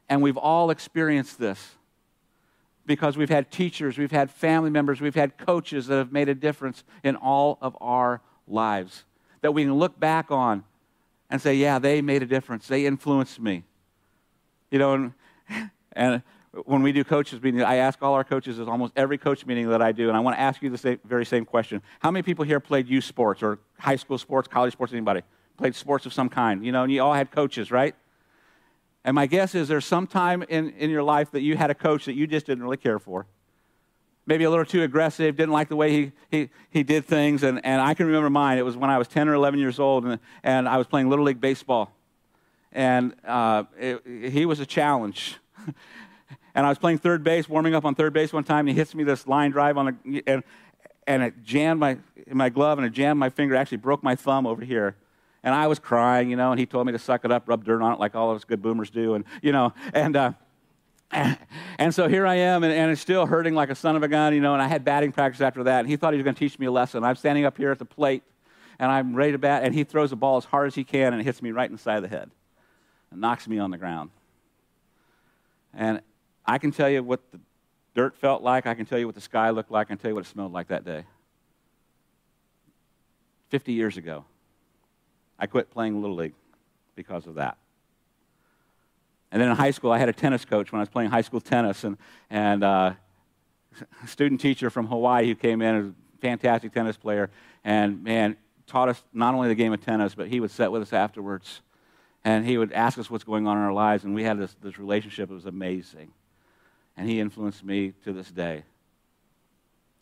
And 0.08 0.22
we've 0.22 0.36
all 0.36 0.70
experienced 0.70 1.38
this 1.38 1.77
because 2.88 3.16
we've 3.16 3.28
had 3.28 3.52
teachers, 3.52 3.98
we've 3.98 4.10
had 4.10 4.30
family 4.30 4.70
members, 4.70 5.00
we've 5.00 5.14
had 5.14 5.38
coaches 5.38 5.86
that 5.86 5.96
have 5.96 6.10
made 6.10 6.28
a 6.28 6.34
difference 6.34 6.82
in 7.04 7.14
all 7.14 7.58
of 7.60 7.76
our 7.80 8.20
lives 8.48 9.04
that 9.42 9.52
we 9.52 9.62
can 9.62 9.74
look 9.74 10.00
back 10.00 10.30
on 10.30 10.64
and 11.30 11.40
say, 11.40 11.54
yeah, 11.54 11.78
they 11.78 12.00
made 12.02 12.22
a 12.22 12.26
difference. 12.26 12.66
They 12.66 12.86
influenced 12.86 13.38
me. 13.38 13.62
You 14.70 14.78
know, 14.78 14.94
and, 14.94 15.12
and 15.92 16.22
when 16.64 16.82
we 16.82 16.92
do 16.92 17.04
coaches 17.04 17.40
meetings, 17.42 17.62
I 17.62 17.76
ask 17.76 18.02
all 18.02 18.14
our 18.14 18.24
coaches 18.24 18.58
at 18.58 18.68
almost 18.68 18.94
every 18.96 19.18
coach 19.18 19.44
meeting 19.46 19.68
that 19.68 19.82
I 19.82 19.92
do, 19.92 20.08
and 20.08 20.16
I 20.16 20.20
want 20.20 20.36
to 20.36 20.40
ask 20.40 20.62
you 20.62 20.70
the 20.70 20.78
same, 20.78 20.98
very 21.04 21.26
same 21.26 21.44
question. 21.44 21.82
How 22.00 22.10
many 22.10 22.22
people 22.22 22.44
here 22.44 22.58
played 22.58 22.88
youth 22.88 23.04
sports 23.04 23.42
or 23.42 23.58
high 23.78 23.96
school 23.96 24.18
sports, 24.18 24.48
college 24.48 24.72
sports, 24.72 24.92
anybody? 24.92 25.22
Played 25.58 25.74
sports 25.74 26.06
of 26.06 26.12
some 26.12 26.28
kind, 26.28 26.64
you 26.64 26.72
know, 26.72 26.84
and 26.84 26.92
you 26.92 27.02
all 27.02 27.12
had 27.12 27.30
coaches, 27.30 27.70
right? 27.70 27.94
And 29.08 29.14
my 29.14 29.24
guess 29.24 29.54
is 29.54 29.68
there's 29.68 29.86
some 29.86 30.06
time 30.06 30.44
in, 30.50 30.68
in 30.72 30.90
your 30.90 31.02
life 31.02 31.30
that 31.30 31.40
you 31.40 31.56
had 31.56 31.70
a 31.70 31.74
coach 31.74 32.04
that 32.04 32.12
you 32.12 32.26
just 32.26 32.44
didn't 32.44 32.62
really 32.62 32.76
care 32.76 32.98
for. 32.98 33.24
Maybe 34.26 34.44
a 34.44 34.50
little 34.50 34.66
too 34.66 34.82
aggressive, 34.82 35.34
didn't 35.34 35.54
like 35.54 35.70
the 35.70 35.76
way 35.76 35.90
he, 35.90 36.12
he, 36.30 36.50
he 36.68 36.82
did 36.82 37.06
things. 37.06 37.42
And, 37.42 37.64
and 37.64 37.80
I 37.80 37.94
can 37.94 38.04
remember 38.04 38.28
mine. 38.28 38.58
It 38.58 38.66
was 38.66 38.76
when 38.76 38.90
I 38.90 38.98
was 38.98 39.08
10 39.08 39.30
or 39.30 39.32
11 39.32 39.60
years 39.60 39.80
old, 39.80 40.04
and, 40.04 40.20
and 40.42 40.68
I 40.68 40.76
was 40.76 40.86
playing 40.86 41.08
Little 41.08 41.24
League 41.24 41.40
Baseball. 41.40 41.90
And 42.70 43.14
uh, 43.26 43.64
it, 43.80 44.30
he 44.30 44.44
was 44.44 44.60
a 44.60 44.66
challenge. 44.66 45.38
and 46.54 46.66
I 46.66 46.68
was 46.68 46.76
playing 46.76 46.98
third 46.98 47.24
base, 47.24 47.48
warming 47.48 47.74
up 47.74 47.86
on 47.86 47.94
third 47.94 48.12
base 48.12 48.30
one 48.30 48.44
time, 48.44 48.68
and 48.68 48.68
he 48.68 48.74
hits 48.74 48.94
me 48.94 49.04
this 49.04 49.26
line 49.26 49.52
drive 49.52 49.78
on 49.78 49.98
the, 50.04 50.22
and, 50.26 50.42
and 51.06 51.22
it 51.22 51.42
jammed 51.42 51.80
my, 51.80 51.96
my 52.30 52.50
glove, 52.50 52.76
and 52.76 52.86
it 52.86 52.90
jammed 52.90 53.18
my 53.18 53.30
finger, 53.30 53.56
actually 53.56 53.78
broke 53.78 54.02
my 54.02 54.16
thumb 54.16 54.46
over 54.46 54.62
here. 54.62 54.96
And 55.48 55.54
I 55.54 55.66
was 55.66 55.78
crying, 55.78 56.28
you 56.28 56.36
know, 56.36 56.50
and 56.50 56.60
he 56.60 56.66
told 56.66 56.86
me 56.86 56.92
to 56.92 56.98
suck 56.98 57.24
it 57.24 57.32
up, 57.32 57.48
rub 57.48 57.64
dirt 57.64 57.80
on 57.80 57.94
it 57.94 57.98
like 57.98 58.14
all 58.14 58.30
of 58.30 58.36
us 58.36 58.44
good 58.44 58.60
boomers 58.60 58.90
do, 58.90 59.14
and, 59.14 59.24
you 59.40 59.50
know, 59.50 59.72
and, 59.94 60.14
uh, 60.14 60.32
and 61.10 61.94
so 61.94 62.06
here 62.06 62.26
I 62.26 62.34
am, 62.34 62.64
and, 62.64 62.70
and, 62.70 62.90
it's 62.90 63.00
still 63.00 63.24
hurting 63.24 63.54
like 63.54 63.70
a 63.70 63.74
son 63.74 63.96
of 63.96 64.02
a 64.02 64.08
gun, 64.08 64.34
you 64.34 64.42
know, 64.42 64.52
and 64.52 64.60
I 64.60 64.68
had 64.68 64.84
batting 64.84 65.10
practice 65.10 65.40
after 65.40 65.64
that, 65.64 65.78
and 65.78 65.88
he 65.88 65.96
thought 65.96 66.12
he 66.12 66.18
was 66.18 66.24
going 66.24 66.34
to 66.34 66.38
teach 66.38 66.58
me 66.58 66.66
a 66.66 66.70
lesson. 66.70 67.02
I'm 67.02 67.16
standing 67.16 67.46
up 67.46 67.56
here 67.56 67.70
at 67.70 67.78
the 67.78 67.86
plate, 67.86 68.24
and 68.78 68.92
I'm 68.92 69.16
ready 69.16 69.32
to 69.32 69.38
bat, 69.38 69.62
and 69.64 69.74
he 69.74 69.84
throws 69.84 70.10
the 70.10 70.16
ball 70.16 70.36
as 70.36 70.44
hard 70.44 70.66
as 70.66 70.74
he 70.74 70.84
can, 70.84 71.14
and 71.14 71.22
it 71.22 71.24
hits 71.24 71.40
me 71.40 71.50
right 71.50 71.64
in 71.64 71.76
the 71.76 71.80
side 71.80 71.96
of 71.96 72.02
the 72.02 72.14
head 72.14 72.30
and 73.10 73.22
knocks 73.22 73.48
me 73.48 73.58
on 73.58 73.70
the 73.70 73.78
ground. 73.78 74.10
And 75.72 76.02
I 76.44 76.58
can 76.58 76.72
tell 76.72 76.90
you 76.90 77.02
what 77.02 77.22
the 77.32 77.40
dirt 77.94 78.16
felt 78.16 78.42
like, 78.42 78.66
I 78.66 78.74
can 78.74 78.84
tell 78.84 78.98
you 78.98 79.06
what 79.06 79.14
the 79.14 79.22
sky 79.22 79.48
looked 79.48 79.70
like, 79.70 79.86
I 79.86 79.88
can 79.88 79.96
tell 79.98 80.10
you 80.10 80.14
what 80.14 80.26
it 80.26 80.28
smelled 80.28 80.52
like 80.52 80.68
that 80.68 80.84
day. 80.84 81.04
50 83.48 83.72
years 83.72 83.96
ago. 83.96 84.26
I 85.38 85.46
quit 85.46 85.70
playing 85.70 86.00
Little 86.00 86.16
League 86.16 86.34
because 86.94 87.26
of 87.26 87.36
that. 87.36 87.56
And 89.30 89.40
then 89.40 89.50
in 89.50 89.56
high 89.56 89.70
school, 89.70 89.92
I 89.92 89.98
had 89.98 90.08
a 90.08 90.12
tennis 90.12 90.44
coach 90.44 90.72
when 90.72 90.80
I 90.80 90.82
was 90.82 90.88
playing 90.88 91.10
high 91.10 91.20
school 91.20 91.40
tennis, 91.40 91.84
and, 91.84 91.98
and 92.30 92.64
uh, 92.64 92.92
a 94.02 94.06
student 94.06 94.40
teacher 94.40 94.70
from 94.70 94.86
Hawaii 94.86 95.26
who 95.26 95.34
came 95.34 95.60
in, 95.60 95.74
a 95.76 96.20
fantastic 96.20 96.72
tennis 96.72 96.96
player, 96.96 97.30
and 97.64 98.02
man, 98.02 98.36
taught 98.66 98.88
us 98.88 99.02
not 99.12 99.34
only 99.34 99.48
the 99.48 99.54
game 99.54 99.72
of 99.72 99.84
tennis, 99.84 100.14
but 100.14 100.28
he 100.28 100.40
would 100.40 100.50
sit 100.50 100.70
with 100.70 100.82
us 100.82 100.92
afterwards. 100.92 101.60
And 102.24 102.44
he 102.44 102.58
would 102.58 102.72
ask 102.72 102.98
us 102.98 103.10
what's 103.10 103.24
going 103.24 103.46
on 103.46 103.56
in 103.56 103.62
our 103.62 103.72
lives, 103.72 104.04
and 104.04 104.14
we 104.14 104.24
had 104.24 104.38
this, 104.38 104.54
this 104.62 104.78
relationship. 104.78 105.30
It 105.30 105.34
was 105.34 105.46
amazing. 105.46 106.10
And 106.96 107.08
he 107.08 107.20
influenced 107.20 107.64
me 107.64 107.92
to 108.04 108.12
this 108.12 108.30
day. 108.30 108.64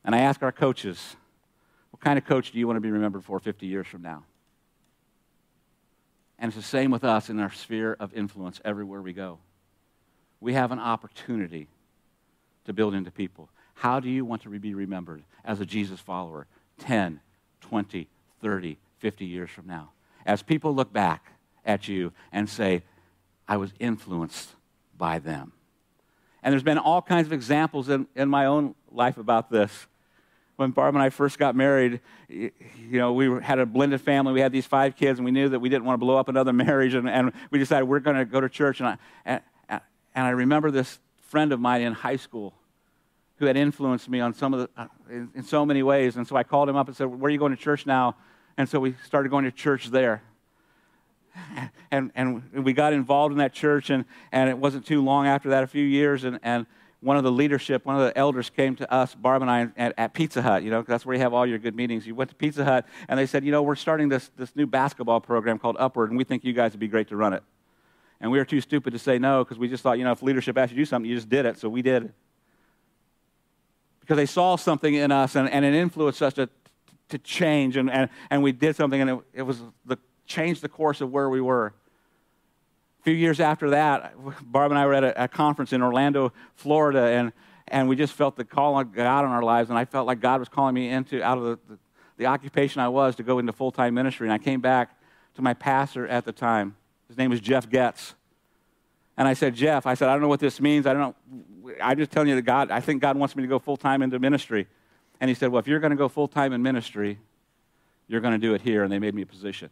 And 0.05 0.15
I 0.15 0.21
ask 0.21 0.43
our 0.43 0.53
coaches, 0.53 1.17
what 1.91 2.01
kind 2.01 2.19
of 2.19 2.25
coach 2.25 2.53
do 2.53 2.59
you 2.59 2.67
want 2.67 2.79
to 2.79 2.81
be 2.81 2.91
remembered 2.91 3.25
for 3.25 3.39
50 3.39 3.67
years 3.67 3.87
from 3.87 4.03
now? 4.03 4.25
And 6.39 6.49
it's 6.49 6.57
the 6.57 6.63
same 6.63 6.91
with 6.91 7.05
us 7.05 7.31
in 7.31 7.41
our 7.41 7.51
sphere 7.51 7.97
of 7.99 8.13
influence 8.15 8.61
everywhere 8.65 9.01
we 9.01 9.13
go. 9.13 9.39
We 10.41 10.53
have 10.53 10.71
an 10.71 10.79
opportunity 10.79 11.69
to 12.67 12.73
build 12.73 12.95
into 12.95 13.11
people. 13.11 13.49
How 13.75 14.01
do 14.01 14.09
you 14.09 14.25
want 14.25 14.43
to 14.43 14.51
be 14.51 14.75
remembered 14.75 15.23
as 15.45 15.61
a 15.61 15.67
Jesus 15.67 16.01
follower 16.01 16.47
10, 16.79 17.21
20, 17.63 18.09
30, 18.43 18.79
50 18.99 19.25
years 19.25 19.51
from 19.51 19.67
now? 19.67 19.91
As 20.27 20.43
people 20.43 20.75
look 20.75 20.93
back 20.93 21.33
at 21.65 21.89
you 21.89 22.13
and 22.33 22.49
say, 22.49 22.83
I 23.49 23.57
was 23.57 23.73
influenced 23.79 24.51
by 24.97 25.19
them. 25.19 25.53
And 26.43 26.53
there's 26.53 26.63
been 26.63 26.79
all 26.79 27.03
kinds 27.03 27.27
of 27.27 27.33
examples 27.33 27.89
in, 27.89 28.07
in 28.15 28.29
my 28.29 28.47
own 28.47 28.75
life 28.91 29.19
about 29.19 29.51
this 29.51 29.87
when 30.57 30.71
Barb 30.71 30.95
and 30.95 31.03
I 31.03 31.11
first 31.11 31.39
got 31.39 31.55
married, 31.55 32.01
you 32.29 32.51
know, 32.91 33.13
we 33.13 33.43
had 33.43 33.59
a 33.59 33.67
blended 33.67 34.01
family. 34.01 34.33
We 34.33 34.41
had 34.41 34.53
these 34.53 34.67
five 34.67 34.97
kids, 34.97 35.19
and 35.19 35.25
we 35.25 35.31
knew 35.31 35.51
that 35.51 35.61
we 35.61 35.69
didn't 35.69 35.85
want 35.85 36.01
to 36.01 36.05
blow 36.05 36.17
up 36.17 36.29
another 36.29 36.53
marriage. 36.55 36.95
And, 36.95 37.09
and 37.09 37.33
we 37.51 37.59
decided 37.59 37.85
we're 37.85 38.01
going 38.01 38.17
to 38.17 38.25
go 38.25 38.41
to 38.41 38.49
church. 38.49 38.81
And 38.81 38.89
I, 38.89 38.99
and, 39.25 39.41
and 40.15 40.27
I 40.27 40.31
remember 40.31 40.71
this 40.71 40.99
friend 41.21 41.53
of 41.53 41.61
mine 41.61 41.83
in 41.83 41.93
high 41.93 42.17
school 42.17 42.55
who 43.39 43.47
had 43.47 43.57
influenced 43.57 44.09
me 44.09 44.21
on 44.21 44.33
some 44.33 44.55
of 44.55 44.61
the, 44.61 44.71
uh, 44.81 44.87
in, 45.11 45.31
in 45.35 45.43
so 45.43 45.67
many 45.67 45.83
ways. 45.83 46.17
And 46.17 46.27
so 46.27 46.37
I 46.37 46.43
called 46.43 46.69
him 46.69 46.77
up 46.77 46.89
and 46.89 46.97
said, 46.97 47.07
Where 47.07 47.29
are 47.29 47.31
you 47.31 47.39
going 47.39 47.55
to 47.55 47.63
church 47.63 47.85
now? 47.85 48.17
And 48.57 48.69
so 48.69 48.81
we 48.81 48.95
started 49.05 49.29
going 49.29 49.45
to 49.45 49.53
church 49.53 49.89
there. 49.89 50.23
And, 51.91 52.11
and 52.15 52.65
we 52.65 52.73
got 52.73 52.95
involved 52.95 53.33
in 53.33 53.39
that 53.39 53.53
church, 53.53 53.91
and, 53.91 54.07
and 54.33 54.49
it 54.49 54.59
wasn't 54.59 54.87
too 54.87 55.05
long 55.05 55.27
after 55.27 55.51
that, 55.51 55.63
a 55.63 55.67
few 55.67 55.85
years, 55.85 56.25
and, 56.25 56.41
and 56.43 56.67
one 57.01 57.17
of 57.17 57.25
the 57.25 57.31
leadership, 57.31 57.85
one 57.85 57.97
of 57.97 58.03
the 58.03 58.17
elders 58.17 58.51
came 58.51 58.75
to 58.77 58.93
us, 58.93 59.15
Barb 59.15 59.43
and 59.43 59.51
I, 59.51 59.69
at, 59.77 59.95
at 59.99 60.15
Pizza 60.15 60.43
Hut. 60.43 60.63
You 60.63 60.71
know, 60.71 60.83
that's 60.83 61.05
where 61.05 61.15
you 61.15 61.21
have 61.21 61.35
all 61.35 61.47
your 61.47 61.59
good 61.59 61.77
meetings. 61.77 62.07
You 62.07 62.15
went 62.15 62.31
to 62.31 62.37
Pizza 62.37 62.65
Hut, 62.65 62.87
and 63.09 63.19
they 63.19 63.27
said, 63.27 63.45
you 63.45 63.53
know, 63.53 63.63
we're 63.63 63.77
starting 63.77 64.09
this, 64.09 64.31
this 64.37 64.57
new 64.57 64.67
basketball 64.67 65.21
program 65.21 65.59
called 65.59 65.77
Upward, 65.79 66.11
and 66.11 66.19
we 66.19 66.25
think 66.25 66.45
you 66.45 66.53
guys 66.53 66.73
would 66.73 66.81
be 66.81 66.89
great 66.89 67.09
to 67.09 67.17
run 67.17 67.33
it. 67.33 67.43
And 68.21 68.31
we 68.31 68.39
were 68.39 68.45
too 68.47 68.63
stupid 68.63 68.93
to 68.95 68.99
say 68.99 69.19
no 69.19 69.45
because 69.45 69.59
we 69.59 69.69
just 69.69 69.83
thought, 69.83 69.99
you 69.99 70.05
know, 70.05 70.13
if 70.13 70.23
leadership 70.23 70.57
asked 70.57 70.73
you 70.73 70.77
to 70.77 70.81
do 70.81 70.87
something, 70.87 71.09
you 71.09 71.17
just 71.17 71.29
did 71.29 71.45
it, 71.45 71.59
so 71.59 71.69
we 71.69 71.83
did. 71.83 72.13
Because 74.01 74.17
they 74.17 74.27
saw 74.27 74.57
something 74.57 74.95
in 74.95 75.13
us, 75.13 75.37
and, 75.37 75.51
and 75.51 75.65
it 75.65 75.75
influenced 75.75 76.23
us 76.23 76.33
to, 76.35 76.49
to 77.11 77.19
change, 77.19 77.77
and, 77.77 77.91
and, 77.91 78.09
and 78.31 78.43
we 78.43 78.53
did 78.53 78.75
something, 78.75 79.01
and 79.01 79.11
it, 79.11 79.19
it 79.35 79.43
was 79.43 79.61
the, 79.85 79.99
changed 80.27 80.63
the 80.63 80.69
course 80.69 81.01
of 81.01 81.11
where 81.11 81.29
we 81.29 81.41
were. 81.41 81.75
Few 83.07 83.15
years 83.15 83.39
after 83.39 83.71
that, 83.71 84.15
Barb 84.51 84.73
and 84.73 84.79
I 84.81 84.85
were 84.85 84.93
at 84.93 85.05
a, 85.05 85.25
a 85.25 85.29
conference 85.29 85.73
in 85.73 85.81
Orlando, 85.81 86.33
Florida, 86.57 87.03
and, 87.03 87.33
and 87.69 87.89
we 87.89 87.95
just 87.95 88.13
felt 88.15 88.35
the 88.35 88.45
call 88.45 88.81
of 88.81 88.93
God 88.93 89.25
on 89.25 89.31
our 89.31 89.45
lives. 89.45 89.71
And 89.71 89.79
I 89.79 89.85
felt 89.85 90.09
like 90.09 90.19
God 90.19 90.41
was 90.41 90.49
calling 90.49 90.75
me 90.75 90.89
into 90.89 91.23
out 91.23 91.39
of 91.39 91.45
the, 91.45 91.59
the, 91.69 91.79
the 92.17 92.27
occupation 92.27 92.81
I 92.81 92.89
was 92.89 93.15
to 93.15 93.23
go 93.23 93.39
into 93.39 93.53
full 93.53 93.71
time 93.71 93.95
ministry. 93.95 94.27
And 94.27 94.33
I 94.33 94.39
came 94.39 94.61
back 94.61 94.99
to 95.37 95.43
my 95.43 95.55
pastor 95.55 96.09
at 96.09 96.25
the 96.25 96.33
time. 96.33 96.75
His 97.07 97.17
name 97.17 97.31
was 97.31 97.41
Jeff 97.41 97.71
Getz. 97.71 98.17
And 99.17 99.29
I 99.29 99.35
said, 99.35 99.55
Jeff, 99.55 99.87
I 99.87 99.95
said, 99.95 100.09
I 100.09 100.13
don't 100.13 100.23
know 100.23 100.27
what 100.27 100.41
this 100.41 100.61
means. 100.61 100.85
I 100.85 100.93
don't 100.93 101.15
know. 101.63 101.75
I'm 101.81 101.97
just 101.97 102.11
telling 102.11 102.29
you 102.29 102.35
that 102.35 102.43
God, 102.43 102.73
I 102.73 102.81
think 102.81 103.03
God 103.03 103.17
wants 103.17 103.37
me 103.37 103.45
to 103.45 103.49
go 103.49 103.61
full 103.61 103.77
time 103.77 104.03
into 104.03 104.19
ministry. 104.19 104.67
And 105.21 105.29
he 105.29 105.35
said, 105.35 105.53
Well, 105.53 105.61
if 105.61 105.69
you're 105.69 105.79
going 105.79 105.93
to 105.93 105.97
go 105.97 106.09
full 106.09 106.27
time 106.27 106.53
in 106.53 106.61
ministry, 106.61 107.21
you're 108.09 108.21
going 108.21 108.35
to 108.35 108.45
do 108.45 108.55
it 108.55 108.63
here. 108.63 108.83
And 108.83 108.93
they 108.93 108.99
made 108.99 109.15
me 109.15 109.23
a 109.23 109.27
position. 109.27 109.71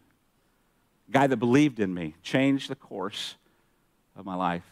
Guy 1.10 1.26
that 1.26 1.36
believed 1.36 1.80
in 1.80 1.92
me 1.92 2.14
changed 2.22 2.70
the 2.70 2.74
course 2.74 3.36
of 4.16 4.24
my 4.24 4.34
life. 4.34 4.64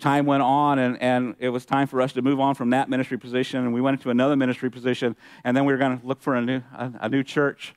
Time 0.00 0.26
went 0.26 0.42
on, 0.42 0.78
and, 0.78 1.00
and 1.00 1.36
it 1.38 1.50
was 1.50 1.64
time 1.64 1.86
for 1.86 2.02
us 2.02 2.12
to 2.14 2.22
move 2.22 2.40
on 2.40 2.54
from 2.54 2.70
that 2.70 2.88
ministry 2.88 3.18
position. 3.18 3.60
And 3.64 3.72
we 3.72 3.80
went 3.80 3.98
into 3.98 4.10
another 4.10 4.36
ministry 4.36 4.70
position, 4.70 5.16
and 5.44 5.56
then 5.56 5.64
we 5.64 5.72
were 5.72 5.78
going 5.78 6.00
to 6.00 6.06
look 6.06 6.20
for 6.20 6.34
a 6.34 6.42
new, 6.42 6.62
a, 6.76 6.92
a 7.02 7.08
new 7.08 7.22
church 7.22 7.74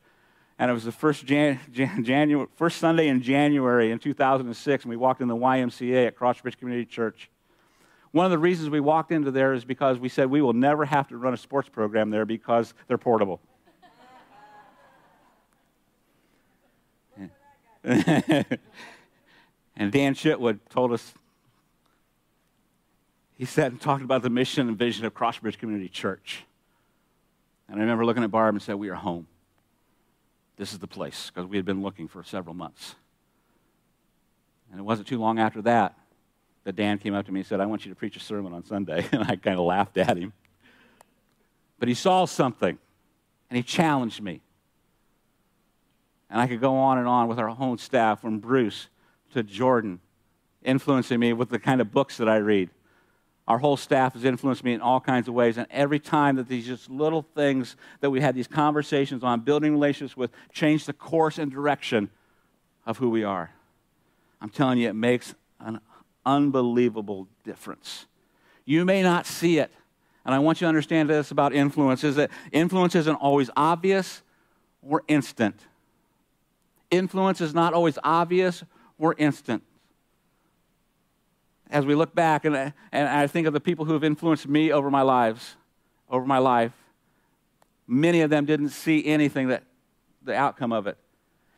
and 0.59 0.71
it 0.71 0.73
was 0.73 0.83
the 0.83 0.91
first, 0.91 1.25
Jan, 1.25 1.59
Jan, 1.71 2.03
January, 2.03 2.47
first 2.55 2.77
Sunday 2.77 3.07
in 3.07 3.21
January 3.21 3.91
in 3.91 3.99
2006, 3.99 4.83
and 4.83 4.89
we 4.89 4.95
walked 4.97 5.21
in 5.21 5.27
the 5.27 5.35
YMCA 5.35 6.07
at 6.07 6.17
Crossbridge 6.17 6.57
Community 6.57 6.85
Church. 6.85 7.29
One 8.11 8.25
of 8.25 8.31
the 8.31 8.39
reasons 8.39 8.69
we 8.69 8.79
walked 8.79 9.11
into 9.11 9.29
there 9.29 9.53
is 9.53 9.65
because 9.65 9.99
we 9.99 10.09
said 10.09 10.29
we 10.29 10.41
will 10.41 10.53
never 10.53 10.85
have 10.85 11.07
to 11.09 11.17
run 11.17 11.33
a 11.33 11.37
sports 11.37 11.69
program 11.69 12.09
there 12.09 12.25
because 12.25 12.73
they're 12.87 12.97
portable. 12.97 13.39
and 19.75 19.91
Dan 19.91 20.13
Chitwood 20.13 20.59
told 20.69 20.93
us, 20.93 21.13
he 23.35 23.45
sat 23.45 23.71
and 23.71 23.79
talked 23.79 24.03
about 24.03 24.23
the 24.23 24.29
mission 24.29 24.67
and 24.67 24.77
vision 24.77 25.05
of 25.05 25.13
Crossbridge 25.13 25.57
Community 25.57 25.89
Church. 25.89 26.43
And 27.69 27.77
I 27.77 27.81
remember 27.81 28.05
looking 28.05 28.23
at 28.23 28.31
Barb 28.31 28.55
and 28.55 28.61
said, 28.61 28.75
We 28.75 28.89
are 28.89 28.95
home 28.95 29.27
this 30.57 30.73
is 30.73 30.79
the 30.79 30.87
place 30.87 31.31
because 31.33 31.47
we 31.47 31.55
had 31.55 31.65
been 31.65 31.81
looking 31.81 32.07
for 32.07 32.23
several 32.23 32.55
months. 32.55 32.95
And 34.71 34.79
it 34.79 34.83
wasn't 34.83 35.07
too 35.07 35.19
long 35.19 35.39
after 35.39 35.61
that 35.61 35.95
that 36.65 36.75
Dan 36.75 36.97
came 36.97 37.13
up 37.13 37.25
to 37.27 37.31
me 37.31 37.39
and 37.39 37.47
said, 37.47 37.61
I 37.61 37.65
want 37.65 37.85
you 37.85 37.91
to 37.91 37.95
preach 37.95 38.17
a 38.17 38.19
sermon 38.19 38.53
on 38.53 38.65
Sunday. 38.65 39.07
And 39.11 39.23
I 39.23 39.37
kind 39.37 39.57
of 39.57 39.65
laughed 39.65 39.97
at 39.97 40.17
him. 40.17 40.33
But 41.79 41.87
he 41.87 41.93
saw 41.93 42.25
something 42.25 42.77
and 43.49 43.57
he 43.57 43.63
challenged 43.63 44.21
me. 44.21 44.41
And 46.29 46.41
I 46.41 46.47
could 46.47 46.61
go 46.61 46.75
on 46.75 46.97
and 46.97 47.07
on 47.07 47.27
with 47.27 47.39
our 47.39 47.49
own 47.49 47.77
staff, 47.77 48.21
from 48.21 48.39
Bruce 48.39 48.89
to 49.33 49.43
Jordan, 49.43 49.99
influencing 50.63 51.19
me 51.19 51.33
with 51.33 51.49
the 51.49 51.59
kind 51.59 51.81
of 51.81 51.91
books 51.91 52.17
that 52.17 52.27
I 52.27 52.37
read. 52.37 52.69
Our 53.47 53.59
whole 53.59 53.77
staff 53.77 54.13
has 54.13 54.25
influenced 54.25 54.63
me 54.63 54.73
in 54.73 54.81
all 54.81 54.99
kinds 54.99 55.29
of 55.29 55.33
ways. 55.33 55.57
And 55.57 55.67
every 55.71 55.99
time 55.99 56.35
that 56.35 56.49
these 56.49 56.67
just 56.67 56.89
little 56.89 57.21
things 57.21 57.77
that 58.01 58.09
we 58.09 58.19
had 58.19 58.35
these 58.35 58.47
conversations 58.47 59.23
on, 59.23 59.39
building 59.39 59.71
relationships 59.71 60.17
with, 60.17 60.31
change 60.51 60.85
the 60.85 60.91
course 60.91 61.37
and 61.37 61.49
direction 61.49 62.09
of 62.85 62.97
who 62.97 63.09
we 63.09 63.23
are. 63.23 63.51
I'm 64.41 64.49
telling 64.49 64.79
you, 64.79 64.89
it 64.89 64.95
makes 64.95 65.33
an 65.61 65.79
unbelievable 66.25 67.27
difference. 67.45 68.05
You 68.65 68.83
may 68.83 69.01
not 69.01 69.25
see 69.25 69.59
it. 69.59 69.71
And 70.25 70.35
I 70.35 70.39
want 70.39 70.59
you 70.59 70.65
to 70.65 70.69
understand 70.69 71.09
this 71.09 71.31
about 71.31 71.53
influence 71.53 72.03
is 72.03 72.17
that 72.17 72.29
influence 72.51 72.95
isn't 72.95 73.15
always 73.15 73.49
obvious 73.55 74.23
or 74.81 75.03
instant. 75.07 75.55
Influence 76.89 77.41
is 77.41 77.53
not 77.53 77.73
always 77.73 77.97
obvious 78.03 78.63
or 78.97 79.15
instant 79.17 79.63
as 81.69 81.85
we 81.85 81.95
look 81.95 82.15
back 82.15 82.45
and, 82.45 82.55
and 82.91 83.09
I 83.09 83.27
think 83.27 83.47
of 83.47 83.53
the 83.53 83.59
people 83.59 83.85
who 83.85 83.93
have 83.93 84.03
influenced 84.03 84.47
me 84.47 84.71
over 84.71 84.89
my 84.89 85.01
lives, 85.01 85.55
over 86.09 86.25
my 86.25 86.37
life, 86.37 86.71
many 87.87 88.21
of 88.21 88.29
them 88.29 88.45
didn't 88.45 88.69
see 88.69 89.05
anything 89.05 89.49
that 89.49 89.63
the 90.23 90.35
outcome 90.35 90.73
of 90.73 90.87
it. 90.87 90.97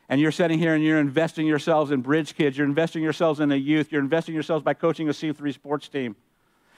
And 0.08 0.20
you're 0.20 0.32
sitting 0.32 0.58
here 0.58 0.74
and 0.74 0.82
you're 0.82 0.98
investing 0.98 1.46
yourselves 1.46 1.90
in 1.90 2.00
bridge 2.00 2.34
kids, 2.34 2.56
you're 2.58 2.66
investing 2.66 3.02
yourselves 3.02 3.40
in 3.40 3.48
the 3.48 3.58
youth, 3.58 3.92
you're 3.92 4.00
investing 4.00 4.34
yourselves 4.34 4.64
by 4.64 4.74
coaching 4.74 5.08
a 5.08 5.12
C3 5.12 5.52
sports 5.54 5.88
team. 5.88 6.16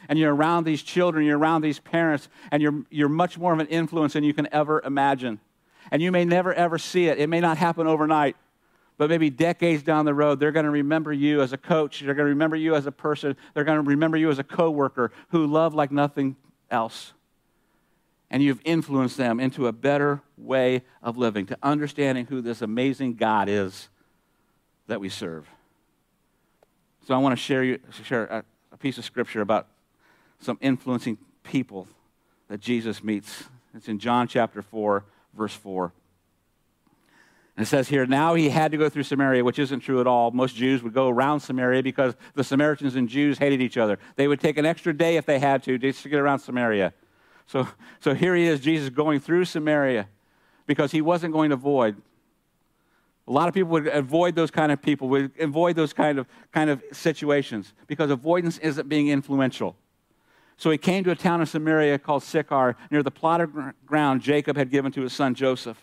And 0.09 0.19
you're 0.19 0.35
around 0.35 0.65
these 0.65 0.83
children, 0.83 1.25
you're 1.25 1.39
around 1.39 1.63
these 1.63 1.79
parents, 1.79 2.29
and 2.51 2.63
you're, 2.63 2.83
you're 2.91 3.09
much 3.09 3.39
more 3.39 3.53
of 3.53 3.61
an 3.61 3.69
influence 3.69 4.15
than 4.15 4.25
you 4.25 4.35
can 4.35 4.49
ever 4.53 4.83
imagine. 4.85 5.41
And 5.91 6.01
you 6.01 6.13
may 6.13 6.25
never 6.25 6.53
ever 6.55 6.79
see 6.79 7.09
it. 7.09 7.19
It 7.19 7.29
may 7.29 7.41
not 7.41 7.59
happen 7.59 7.87
overnight 7.87 8.37
but 8.99 9.11
maybe 9.11 9.31
decades 9.31 9.83
down 9.83 10.05
the 10.05 10.15
road, 10.15 10.39
they're 10.39 10.53
going 10.53 10.65
to 10.65 10.71
remember 10.71 11.13
you 11.13 11.43
as 11.43 11.53
a 11.53 11.59
coach. 11.59 12.01
They're 12.01 12.15
going 12.15 12.27
to 12.27 12.31
remember 12.31 12.55
you 12.55 12.77
as 12.77 12.87
a 12.87 12.93
person. 12.93 13.37
They're 13.53 13.65
going 13.65 13.83
to 13.83 13.89
remember 13.89 14.17
you 14.17 14.31
as 14.31 14.39
a 14.39 14.45
coworker 14.45 15.11
who 15.31 15.47
loved 15.47 15.75
like 15.75 15.91
nothing 15.91 16.37
else. 16.71 17.13
And 18.31 18.43
you've 18.43 18.61
influenced 18.65 19.17
them 19.17 19.41
into 19.41 19.67
a 19.67 19.73
better 19.73 20.23
way 20.39 20.83
of 21.03 21.19
living, 21.19 21.47
to 21.47 21.59
understanding 21.63 22.27
who 22.27 22.41
this 22.41 22.63
amazing 22.63 23.15
God 23.15 23.49
is 23.49 23.89
that 24.87 25.01
we 25.01 25.09
serve. 25.09 25.49
So 27.07 27.15
I 27.15 27.19
want 27.19 27.33
to 27.33 27.43
share, 27.43 27.65
you, 27.65 27.81
share 28.05 28.45
a, 28.71 28.77
piece 28.79 28.99
of 28.99 29.05
scripture 29.05 29.41
about 29.41 29.67
some 30.41 30.59
influencing 30.61 31.19
people 31.45 31.87
that 32.49 32.61
Jesus 32.61 33.03
meets. 33.05 33.45
It's 33.75 33.89
in 33.89 33.99
John 33.99 34.29
chapter 34.29 34.63
4, 34.63 35.05
verse 35.35 35.55
4. 35.55 35.93
And 37.57 37.67
it 37.67 37.69
says 37.69 37.89
here, 37.89 38.07
now 38.07 38.35
he 38.35 38.49
had 38.49 38.73
to 38.73 38.79
go 38.79 38.89
through 38.89 39.03
Samaria, 39.03 39.45
which 39.45 39.59
isn't 39.59 39.81
true 39.81 40.01
at 40.01 40.07
all. 40.07 40.31
Most 40.31 40.57
Jews 40.57 40.83
would 40.83 40.95
go 40.95 41.09
around 41.09 41.41
Samaria 41.41 41.83
because 41.83 42.15
the 42.35 42.45
Samaritans 42.45 42.97
and 42.97 43.09
Jews 43.09 43.39
hated 43.39 43.61
each 43.61 43.77
other. 43.77 43.99
They 44.17 44.27
would 44.27 44.41
take 44.41 44.57
an 44.57 44.65
extra 44.65 44.97
day 44.97 45.17
if 45.17 45.27
they 45.27 45.39
had 45.39 45.63
to 45.65 45.77
just 45.77 46.03
to 46.03 46.09
get 46.09 46.19
around 46.19 46.39
Samaria. 46.39 46.95
So, 47.47 47.69
so 48.01 48.15
here 48.15 48.35
he 48.35 48.47
is, 48.47 48.61
Jesus 48.61 48.89
going 48.89 49.21
through 49.21 49.45
Samaria 49.45 50.09
because 50.67 50.93
he 50.93 51.03
wasn't 51.03 51.35
going 51.35 51.51
to 51.51 51.55
avoid. 51.55 52.01
A 53.29 53.33
lot 53.33 53.49
of 53.49 53.55
people 53.55 53.71
would 53.73 53.87
avoid 53.87 54.35
those 54.35 54.51
kind 54.51 54.73
of 54.73 54.81
people, 54.81 55.09
would 55.11 55.33
avoid 55.39 55.77
those 55.77 55.93
kind 55.93 56.19
of, 56.19 56.27
kind 56.53 56.71
of 56.71 56.83
situations 56.93 57.75
because 57.87 58.11
avoidance 58.11 58.59
isn't 58.59 58.89
being 58.89 59.09
influential. 59.09 59.77
So 60.63 60.71
he 60.71 60.79
came 60.79 61.03
to 61.03 61.11
a 61.11 61.17
town 61.17 61.41
in 61.41 61.47
Samaria 61.47 61.99
called 61.99 62.23
Sychar, 62.23 62.77
near 62.89 63.03
the 63.03 63.11
plot 63.11 63.41
of 63.41 63.51
ground 63.85 64.21
Jacob 64.21 64.57
had 64.57 64.71
given 64.71 64.93
to 64.93 65.01
his 65.01 65.13
son 65.13 65.35
Joseph. 65.35 65.77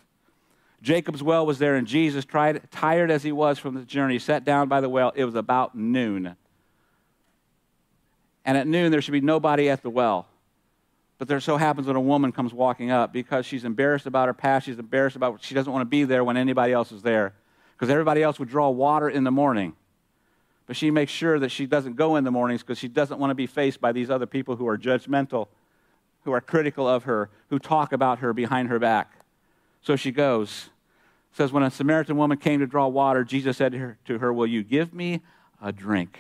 Jacob's 0.82 1.22
well 1.22 1.46
was 1.46 1.60
there, 1.60 1.76
and 1.76 1.86
Jesus, 1.86 2.24
tried, 2.24 2.62
tired 2.72 3.12
as 3.12 3.22
he 3.22 3.34
was 3.34 3.60
from 3.60 3.74
the 3.74 3.82
journey, 3.82 4.20
sat 4.20 4.46
down 4.46 4.70
by 4.70 4.80
the 4.80 4.88
well. 4.88 5.12
It 5.18 5.26
was 5.26 5.36
about 5.36 5.76
noon. 5.76 6.34
And 8.46 8.58
at 8.58 8.68
noon, 8.68 8.90
there 8.90 9.02
should 9.02 9.12
be 9.12 9.20
nobody 9.20 9.70
at 9.70 9.84
the 9.84 9.90
well. 9.90 10.28
But 11.18 11.28
there 11.28 11.42
so 11.42 11.58
happens 11.58 11.86
when 11.86 11.98
a 11.98 12.00
woman 12.00 12.32
comes 12.32 12.54
walking 12.54 12.90
up 12.90 13.12
because 13.12 13.46
she's 13.46 13.66
embarrassed 13.66 14.06
about 14.06 14.28
her 14.30 14.34
past. 14.34 14.66
She's 14.66 14.80
embarrassed 14.80 15.18
about 15.18 15.44
she 15.44 15.56
doesn't 15.56 15.74
want 15.74 15.82
to 15.82 15.90
be 15.90 16.06
there 16.06 16.24
when 16.24 16.38
anybody 16.38 16.72
else 16.72 16.94
is 16.94 17.02
there 17.02 17.34
because 17.76 17.90
everybody 17.90 18.24
else 18.24 18.40
would 18.40 18.48
draw 18.48 18.70
water 18.70 19.10
in 19.10 19.26
the 19.26 19.32
morning. 19.32 19.76
But 20.70 20.78
she 20.78 20.92
makes 20.92 21.12
sure 21.12 21.40
that 21.40 21.50
she 21.50 21.66
doesn't 21.66 21.96
go 21.96 22.16
in 22.16 22.24
the 22.24 22.30
mornings 22.30 22.62
because 22.62 22.78
she 22.78 22.88
doesn't 22.88 23.20
want 23.20 23.32
to 23.32 23.36
be 23.36 23.48
faced 23.48 23.82
by 23.82 23.92
these 23.92 24.12
other 24.12 24.28
people 24.28 24.56
who 24.56 24.68
are 24.68 24.78
judgmental, 24.78 25.48
who 26.26 26.32
are 26.32 26.42
critical 26.42 26.88
of 26.88 27.06
her, 27.06 27.32
who 27.50 27.58
talk 27.58 27.92
about 27.92 28.20
her 28.20 28.34
behind 28.34 28.70
her 28.70 28.78
back. 28.78 29.12
So 29.82 29.96
she 29.96 30.12
goes. 30.12 30.70
It 31.32 31.38
says, 31.38 31.52
When 31.52 31.64
a 31.64 31.72
Samaritan 31.72 32.18
woman 32.18 32.38
came 32.38 32.60
to 32.60 32.68
draw 32.68 32.88
water, 32.88 33.24
Jesus 33.24 33.58
said 33.58 33.72
to 33.72 33.80
her, 33.80 33.98
to 34.06 34.20
her, 34.20 34.32
Will 34.32 34.46
you 34.46 34.62
give 34.62 34.94
me 34.94 35.22
a 35.60 35.72
drink? 35.72 36.20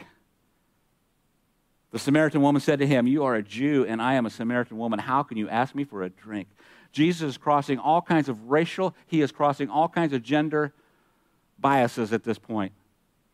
The 1.91 1.99
Samaritan 1.99 2.41
woman 2.41 2.59
said 2.59 2.79
to 2.79 2.87
him, 2.87 3.05
You 3.05 3.25
are 3.25 3.35
a 3.35 3.43
Jew, 3.43 3.85
and 3.87 4.01
I 4.01 4.15
am 4.15 4.25
a 4.25 4.31
Samaritan 4.31 4.79
woman. 4.79 4.97
How 4.97 5.21
can 5.21 5.37
you 5.37 5.47
ask 5.47 5.75
me 5.75 5.83
for 5.83 6.01
a 6.01 6.09
drink? 6.09 6.47
Jesus 6.91 7.21
is 7.21 7.37
crossing 7.37 7.77
all 7.77 8.01
kinds 8.01 8.27
of 8.27 8.49
racial, 8.49 8.95
he 9.05 9.21
is 9.21 9.31
crossing 9.31 9.69
all 9.69 9.87
kinds 9.87 10.11
of 10.11 10.23
gender 10.23 10.73
biases 11.59 12.11
at 12.13 12.23
this 12.23 12.39
point. 12.39 12.71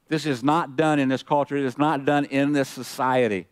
This 0.08 0.26
is 0.26 0.44
not 0.44 0.76
done 0.76 1.00
in 1.00 1.10
this 1.10 1.24
culture, 1.24 1.58
it 1.58 1.66
is 1.66 1.78
not 1.78 2.06
done 2.06 2.26
in 2.26 2.54
this 2.54 2.70
society. 2.70 3.48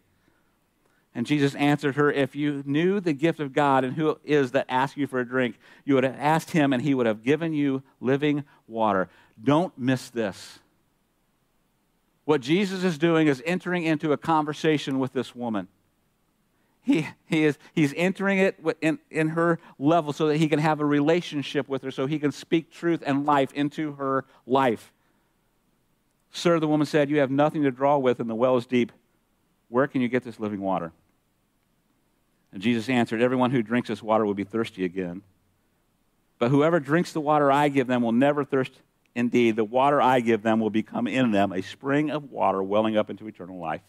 And 1.15 1.27
Jesus 1.27 1.53
answered 1.55 1.95
her, 1.95 2.11
If 2.11 2.35
you 2.35 2.63
knew 2.65 2.99
the 2.99 3.13
gift 3.13 3.39
of 3.39 3.53
God 3.53 3.83
and 3.83 3.93
who 3.95 4.09
it 4.09 4.17
is 4.23 4.51
that 4.51 4.65
asks 4.67 4.97
you 4.97 5.05
for 5.05 5.19
a 5.19 5.27
drink, 5.27 5.59
you 5.85 5.95
would 5.95 6.03
have 6.03 6.15
asked 6.17 6.51
him 6.51 6.73
and 6.73 6.81
he 6.81 6.93
would 6.93 7.05
have 7.05 7.23
given 7.23 7.53
you 7.53 7.83
living 7.99 8.43
water. 8.67 9.09
Don't 9.41 9.77
miss 9.77 10.09
this. 10.09 10.59
What 12.25 12.41
Jesus 12.41 12.83
is 12.83 12.97
doing 12.97 13.27
is 13.27 13.43
entering 13.45 13.83
into 13.83 14.11
a 14.11 14.17
conversation 14.17 14.97
with 14.97 15.13
this 15.13 15.35
woman. 15.35 15.67
He, 16.81 17.07
he 17.25 17.45
is, 17.45 17.57
he's 17.73 17.93
entering 17.95 18.39
it 18.39 18.59
in, 18.81 18.99
in 19.09 19.29
her 19.29 19.59
level 19.77 20.13
so 20.13 20.27
that 20.27 20.37
he 20.37 20.49
can 20.49 20.59
have 20.59 20.81
a 20.81 20.85
relationship 20.85 21.69
with 21.69 21.81
her, 21.83 21.91
so 21.91 22.07
he 22.07 22.19
can 22.19 22.31
speak 22.31 22.71
truth 22.71 23.01
and 23.05 23.25
life 23.25 23.53
into 23.53 23.93
her 23.93 24.25
life. 24.45 24.91
Sir, 26.33 26.59
the 26.59 26.67
woman 26.67 26.85
said, 26.85 27.09
You 27.09 27.19
have 27.19 27.31
nothing 27.31 27.63
to 27.63 27.71
draw 27.71 27.97
with, 27.97 28.19
and 28.19 28.29
the 28.29 28.35
well 28.35 28.57
is 28.57 28.65
deep. 28.65 28.91
Where 29.69 29.87
can 29.87 30.01
you 30.01 30.07
get 30.09 30.23
this 30.23 30.39
living 30.39 30.59
water? 30.59 30.91
And 32.51 32.61
Jesus 32.61 32.89
answered, 32.89 33.21
Everyone 33.21 33.51
who 33.51 33.61
drinks 33.61 33.87
this 33.87 34.03
water 34.03 34.25
will 34.25 34.33
be 34.33 34.43
thirsty 34.43 34.83
again. 34.83 35.21
But 36.39 36.49
whoever 36.49 36.79
drinks 36.79 37.13
the 37.13 37.21
water 37.21 37.51
I 37.51 37.69
give 37.69 37.87
them 37.87 38.01
will 38.01 38.11
never 38.11 38.43
thirst 38.43 38.73
indeed, 39.15 39.55
the 39.55 39.63
water 39.63 40.01
I 40.01 40.19
give 40.19 40.41
them 40.41 40.59
will 40.59 40.71
become 40.71 41.07
in 41.07 41.31
them 41.31 41.53
a 41.53 41.61
spring 41.61 42.09
of 42.09 42.31
water 42.31 42.61
welling 42.61 42.97
up 42.97 43.11
into 43.11 43.27
eternal 43.27 43.59
life. 43.59 43.81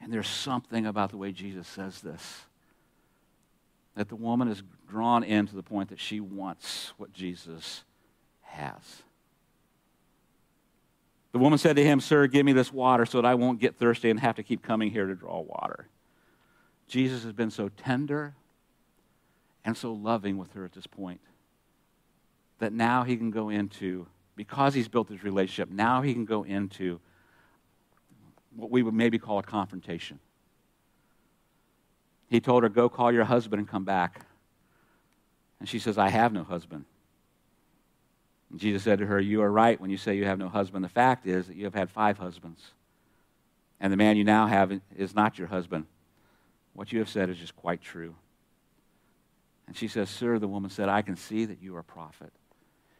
And 0.00 0.12
there's 0.12 0.28
something 0.28 0.86
about 0.86 1.10
the 1.10 1.16
way 1.16 1.32
Jesus 1.32 1.66
says 1.66 2.00
this 2.00 2.42
that 3.94 4.10
the 4.10 4.16
woman 4.16 4.48
is 4.48 4.62
drawn 4.86 5.24
in 5.24 5.46
to 5.46 5.56
the 5.56 5.62
point 5.62 5.88
that 5.88 5.98
she 5.98 6.20
wants 6.20 6.92
what 6.98 7.14
Jesus 7.14 7.82
has. 8.42 9.02
The 11.36 11.42
woman 11.42 11.58
said 11.58 11.76
to 11.76 11.84
him, 11.84 12.00
Sir, 12.00 12.28
give 12.28 12.46
me 12.46 12.54
this 12.54 12.72
water 12.72 13.04
so 13.04 13.20
that 13.20 13.28
I 13.28 13.34
won't 13.34 13.60
get 13.60 13.76
thirsty 13.76 14.08
and 14.08 14.18
have 14.18 14.36
to 14.36 14.42
keep 14.42 14.62
coming 14.62 14.90
here 14.90 15.04
to 15.04 15.14
draw 15.14 15.40
water. 15.40 15.86
Jesus 16.88 17.24
has 17.24 17.34
been 17.34 17.50
so 17.50 17.68
tender 17.68 18.34
and 19.62 19.76
so 19.76 19.92
loving 19.92 20.38
with 20.38 20.54
her 20.54 20.64
at 20.64 20.72
this 20.72 20.86
point 20.86 21.20
that 22.58 22.72
now 22.72 23.02
he 23.02 23.18
can 23.18 23.30
go 23.30 23.50
into, 23.50 24.06
because 24.34 24.72
he's 24.72 24.88
built 24.88 25.08
this 25.08 25.22
relationship, 25.22 25.68
now 25.68 26.00
he 26.00 26.14
can 26.14 26.24
go 26.24 26.42
into 26.42 27.00
what 28.54 28.70
we 28.70 28.82
would 28.82 28.94
maybe 28.94 29.18
call 29.18 29.38
a 29.38 29.42
confrontation. 29.42 30.18
He 32.30 32.40
told 32.40 32.62
her, 32.62 32.70
Go 32.70 32.88
call 32.88 33.12
your 33.12 33.24
husband 33.24 33.60
and 33.60 33.68
come 33.68 33.84
back. 33.84 34.24
And 35.60 35.68
she 35.68 35.78
says, 35.78 35.98
I 35.98 36.08
have 36.08 36.32
no 36.32 36.44
husband. 36.44 36.86
And 38.50 38.60
Jesus 38.60 38.82
said 38.82 38.98
to 39.00 39.06
her, 39.06 39.20
You 39.20 39.42
are 39.42 39.50
right 39.50 39.80
when 39.80 39.90
you 39.90 39.96
say 39.96 40.16
you 40.16 40.24
have 40.24 40.38
no 40.38 40.48
husband. 40.48 40.84
The 40.84 40.88
fact 40.88 41.26
is 41.26 41.46
that 41.46 41.56
you 41.56 41.64
have 41.64 41.74
had 41.74 41.90
five 41.90 42.18
husbands. 42.18 42.62
And 43.80 43.92
the 43.92 43.96
man 43.96 44.16
you 44.16 44.24
now 44.24 44.46
have 44.46 44.80
is 44.96 45.14
not 45.14 45.38
your 45.38 45.48
husband. 45.48 45.86
What 46.72 46.92
you 46.92 46.98
have 46.98 47.08
said 47.08 47.30
is 47.30 47.38
just 47.38 47.56
quite 47.56 47.82
true. 47.82 48.14
And 49.66 49.76
she 49.76 49.88
says, 49.88 50.08
Sir, 50.08 50.38
the 50.38 50.48
woman 50.48 50.70
said, 50.70 50.88
I 50.88 51.02
can 51.02 51.16
see 51.16 51.44
that 51.44 51.62
you 51.62 51.74
are 51.76 51.80
a 51.80 51.84
prophet. 51.84 52.32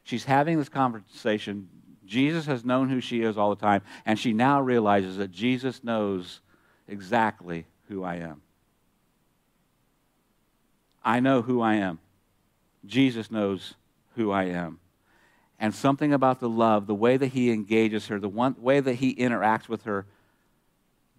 She's 0.02 0.24
having 0.24 0.58
this 0.58 0.68
conversation. 0.68 1.68
Jesus 2.04 2.46
has 2.46 2.64
known 2.64 2.88
who 2.88 3.00
she 3.00 3.22
is 3.22 3.36
all 3.36 3.50
the 3.50 3.60
time, 3.60 3.82
and 4.04 4.18
she 4.18 4.32
now 4.32 4.60
realizes 4.60 5.16
that 5.16 5.30
Jesus 5.30 5.82
knows 5.82 6.40
exactly 6.88 7.66
who 7.88 8.04
I 8.04 8.16
am. 8.16 8.42
I 11.04 11.20
know 11.20 11.42
who 11.42 11.60
I 11.60 11.74
am. 11.74 12.00
Jesus 12.84 13.30
knows 13.30 13.74
who 14.14 14.30
I 14.30 14.44
am. 14.44 14.80
And 15.58 15.74
something 15.74 16.12
about 16.12 16.40
the 16.40 16.48
love, 16.48 16.86
the 16.86 16.94
way 16.94 17.16
that 17.16 17.28
he 17.28 17.50
engages 17.50 18.08
her, 18.08 18.20
the 18.20 18.28
one, 18.28 18.56
way 18.58 18.80
that 18.80 18.94
he 18.94 19.14
interacts 19.14 19.68
with 19.68 19.84
her, 19.84 20.06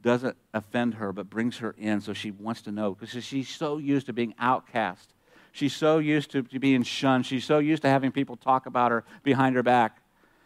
doesn't 0.03 0.37
offend 0.53 0.95
her, 0.95 1.11
but 1.11 1.29
brings 1.29 1.57
her 1.57 1.75
in 1.77 2.01
so 2.01 2.13
she 2.13 2.31
wants 2.31 2.61
to 2.63 2.71
know. 2.71 2.93
Because 2.93 3.23
she's 3.23 3.49
so 3.49 3.77
used 3.77 4.05
to 4.05 4.13
being 4.13 4.35
outcast. 4.39 5.13
She's 5.51 5.75
so 5.75 5.97
used 5.97 6.31
to, 6.31 6.43
to 6.43 6.59
being 6.59 6.83
shunned. 6.83 7.25
She's 7.25 7.45
so 7.45 7.57
used 7.57 7.81
to 7.81 7.89
having 7.89 8.11
people 8.11 8.35
talk 8.35 8.67
about 8.67 8.91
her 8.91 9.03
behind 9.23 9.55
her 9.55 9.63
back. 9.63 10.01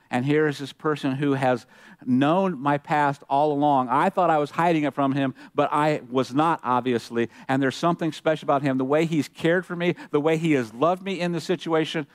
And 0.09 0.25
here 0.25 0.47
is 0.47 0.57
this 0.57 0.73
person 0.73 1.13
who 1.13 1.33
has 1.33 1.65
known 2.05 2.59
my 2.59 2.77
past 2.77 3.23
all 3.29 3.53
along. 3.53 3.87
I 3.89 4.09
thought 4.09 4.29
I 4.29 4.37
was 4.37 4.51
hiding 4.51 4.83
it 4.83 4.93
from 4.93 5.13
him, 5.13 5.33
but 5.55 5.69
I 5.71 6.01
was 6.09 6.33
not, 6.33 6.59
obviously. 6.63 7.29
And 7.47 7.63
there's 7.63 7.77
something 7.77 8.11
special 8.11 8.45
about 8.45 8.61
him. 8.61 8.77
The 8.77 8.85
way 8.85 9.05
he's 9.05 9.29
cared 9.29 9.65
for 9.65 9.75
me, 9.75 9.95
the 10.11 10.19
way 10.19 10.37
he 10.37 10.53
has 10.53 10.73
loved 10.73 11.01
me 11.01 11.19
in 11.19 11.31
the 11.31 11.39
situation. 11.39 12.07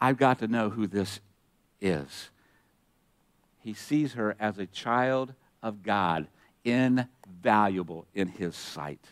I've 0.00 0.16
got 0.16 0.38
to 0.40 0.48
know 0.48 0.70
who 0.70 0.86
this 0.86 1.20
is. 1.80 2.30
He 3.60 3.74
sees 3.74 4.14
her 4.14 4.36
as 4.38 4.58
a 4.58 4.66
child 4.66 5.34
of 5.62 5.82
God, 5.82 6.28
invaluable 6.64 8.06
in 8.14 8.28
his 8.28 8.54
sight. 8.54 9.04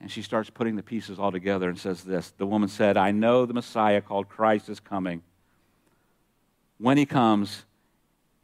And 0.00 0.10
she 0.10 0.22
starts 0.22 0.50
putting 0.50 0.76
the 0.76 0.82
pieces 0.82 1.18
all 1.18 1.32
together 1.32 1.68
and 1.68 1.78
says 1.78 2.02
this 2.02 2.32
The 2.36 2.46
woman 2.46 2.68
said, 2.68 2.96
I 2.96 3.10
know 3.10 3.46
the 3.46 3.54
Messiah 3.54 4.00
called 4.00 4.28
Christ 4.28 4.68
is 4.68 4.80
coming. 4.80 5.22
When 6.78 6.98
he 6.98 7.06
comes, 7.06 7.64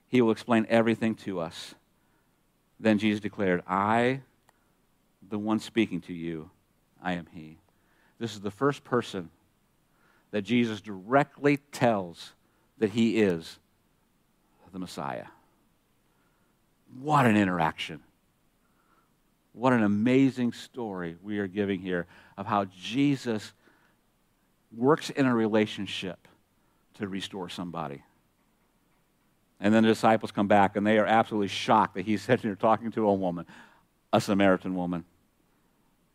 he 0.09 0.23
will 0.23 0.31
explain 0.31 0.67
everything 0.69 1.15
to 1.17 1.41
us. 1.41 1.75
Then 2.79 2.99
Jesus 2.99 3.21
declared, 3.21 3.63
I, 3.67 4.21
the 5.29 5.39
one 5.39 5.61
speaking 5.61 6.01
to 6.03 6.15
you, 6.15 6.51
I 7.03 7.13
am 7.13 7.27
he. 7.33 7.59
This 8.19 8.35
is 8.35 8.41
the 8.41 8.51
first 8.51 8.85
person 8.85 9.31
that 10.31 10.43
Jesus 10.43 10.81
directly 10.81 11.59
tells 11.73 12.33
that 12.79 12.91
he 12.91 13.21
is 13.21 13.59
the 14.73 14.79
Messiah. 14.79 15.27
What 17.01 17.27
an 17.27 17.37
interaction. 17.37 18.01
What 19.53 19.73
an 19.73 19.83
amazing 19.83 20.53
story 20.53 21.17
we 21.23 21.39
are 21.39 21.47
giving 21.47 21.81
here 21.81 22.07
of 22.37 22.47
how 22.47 22.67
Jesus 22.67 23.53
works 24.77 25.11
in 25.11 25.27
a 25.27 25.35
relationship 25.35 26.29
to 26.95 27.09
restore 27.09 27.49
somebody. 27.49 28.03
And 29.59 29.75
then 29.75 29.83
the 29.83 29.89
disciples 29.89 30.31
come 30.31 30.47
back 30.47 30.77
and 30.77 30.87
they 30.87 30.99
are 30.99 31.07
absolutely 31.07 31.49
shocked 31.49 31.97
that 31.97 32.07
he's 32.07 32.23
sitting 32.23 32.49
here 32.49 32.55
talking 32.55 32.93
to 32.93 33.09
a 33.09 33.15
woman, 33.15 33.47
a 34.13 34.21
Samaritan 34.21 34.75
woman. 34.75 35.05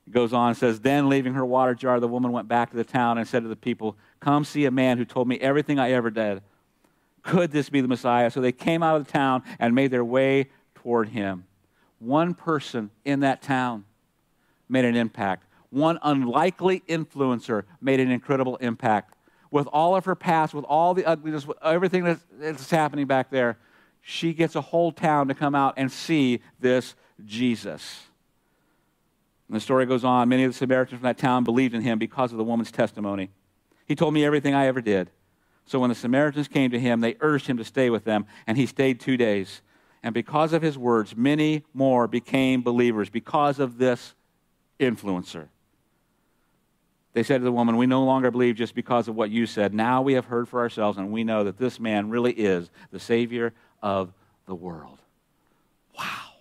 It 0.08 0.14
goes 0.14 0.34
on 0.34 0.50
and 0.50 0.58
says, 0.58 0.80
Then 0.80 1.10
leaving 1.10 1.34
her 1.34 1.46
water 1.46 1.74
jar, 1.74 2.00
the 2.00 2.08
woman 2.08 2.32
went 2.32 2.48
back 2.48 2.72
to 2.72 2.78
the 2.78 2.84
town 2.84 3.18
and 3.18 3.28
said 3.28 3.44
to 3.44 3.50
the 3.50 3.56
people, 3.56 3.98
Come 4.20 4.46
see 4.46 4.66
a 4.66 4.72
man 4.72 4.98
who 4.98 5.06
told 5.06 5.28
me 5.28 5.40
everything 5.40 5.80
I 5.80 5.92
ever 5.92 6.10
did. 6.10 6.42
Could 7.24 7.52
this 7.52 7.70
be 7.70 7.82
the 7.82 7.88
Messiah? 7.88 8.30
So 8.30 8.40
they 8.42 8.52
came 8.52 8.84
out 8.84 8.98
of 8.98 9.06
the 9.06 9.12
town 9.12 9.44
and 9.60 9.74
made 9.74 9.92
their 9.92 10.06
way 10.06 10.50
toward 10.76 11.10
him. 11.10 11.46
One 12.00 12.36
person 12.36 12.92
in 13.04 13.22
that 13.22 13.42
town 13.42 13.86
made 14.70 14.86
an 14.86 14.96
impact. 14.96 15.46
One 15.72 15.98
unlikely 16.04 16.84
influencer 16.88 17.64
made 17.82 18.00
an 18.00 18.12
incredible 18.12 18.58
impact 18.58 19.16
with 19.56 19.68
all 19.68 19.96
of 19.96 20.04
her 20.04 20.16
past, 20.16 20.54
with 20.54 20.66
all 20.66 20.94
the 20.94 21.06
ugliness, 21.06 21.48
with 21.48 21.58
everything 21.64 22.18
that's 22.40 22.70
happening 22.70 23.08
back 23.08 23.30
there, 23.30 23.58
she 24.02 24.34
gets 24.34 24.54
a 24.56 24.60
whole 24.60 24.92
town 24.92 25.30
to 25.30 25.34
come 25.34 25.56
out 25.56 25.76
and 25.78 25.90
see 25.90 26.42
this 26.60 26.94
Jesus. 27.26 28.08
And 29.48 29.56
the 29.56 29.62
story 29.62 29.86
goes 29.86 30.04
on. 30.04 30.30
Many 30.30 30.44
of 30.44 30.52
the 30.52 30.58
Samaritans 30.58 31.00
from 31.00 31.04
that 31.04 31.18
town 31.18 31.44
believed 31.44 31.74
in 31.74 31.82
him 31.82 32.00
because 32.00 32.32
of 32.32 32.38
the 32.38 32.44
woman's 32.44 32.72
testimony. 32.72 33.30
He 33.86 33.96
told 33.96 34.14
me 34.14 34.26
everything 34.26 34.56
I 34.56 34.66
ever 34.68 34.82
did. 34.82 35.12
So 35.66 35.80
when 35.80 35.90
the 35.90 35.96
Samaritans 35.96 36.48
came 36.48 36.72
to 36.72 36.80
him, 36.80 37.02
they 37.02 37.16
urged 37.22 37.48
him 37.48 37.58
to 37.58 37.64
stay 37.64 37.90
with 37.90 38.04
them, 38.04 38.26
and 38.46 38.58
he 38.58 38.66
stayed 38.66 39.00
two 39.00 39.18
days. 39.18 39.62
And 40.04 40.14
because 40.14 40.54
of 40.54 40.62
his 40.62 40.78
words, 40.78 41.16
many 41.16 41.64
more 41.74 42.08
became 42.08 42.62
believers 42.62 43.10
because 43.10 43.60
of 43.60 43.78
this 43.78 44.14
influencer. 44.80 45.48
They 47.14 47.24
said 47.24 47.40
to 47.40 47.44
the 47.46 47.52
woman, 47.52 47.78
We 47.78 47.88
no 47.88 48.04
longer 48.04 48.30
believe 48.30 48.56
just 48.56 48.76
because 48.76 49.08
of 49.08 49.16
what 49.16 49.32
you 49.32 49.46
said. 49.46 49.74
Now 49.74 50.02
we 50.02 50.14
have 50.14 50.26
heard 50.26 50.50
for 50.50 50.60
ourselves, 50.60 50.98
and 50.98 51.12
we 51.12 51.24
know 51.24 51.46
that 51.46 51.58
this 51.58 51.80
man 51.80 52.10
really 52.10 52.34
is 52.34 52.70
the 52.92 53.00
Savior 53.00 53.54
of 53.82 54.14
the 54.46 54.54
world. 54.54 55.00
Wow. 55.98 56.34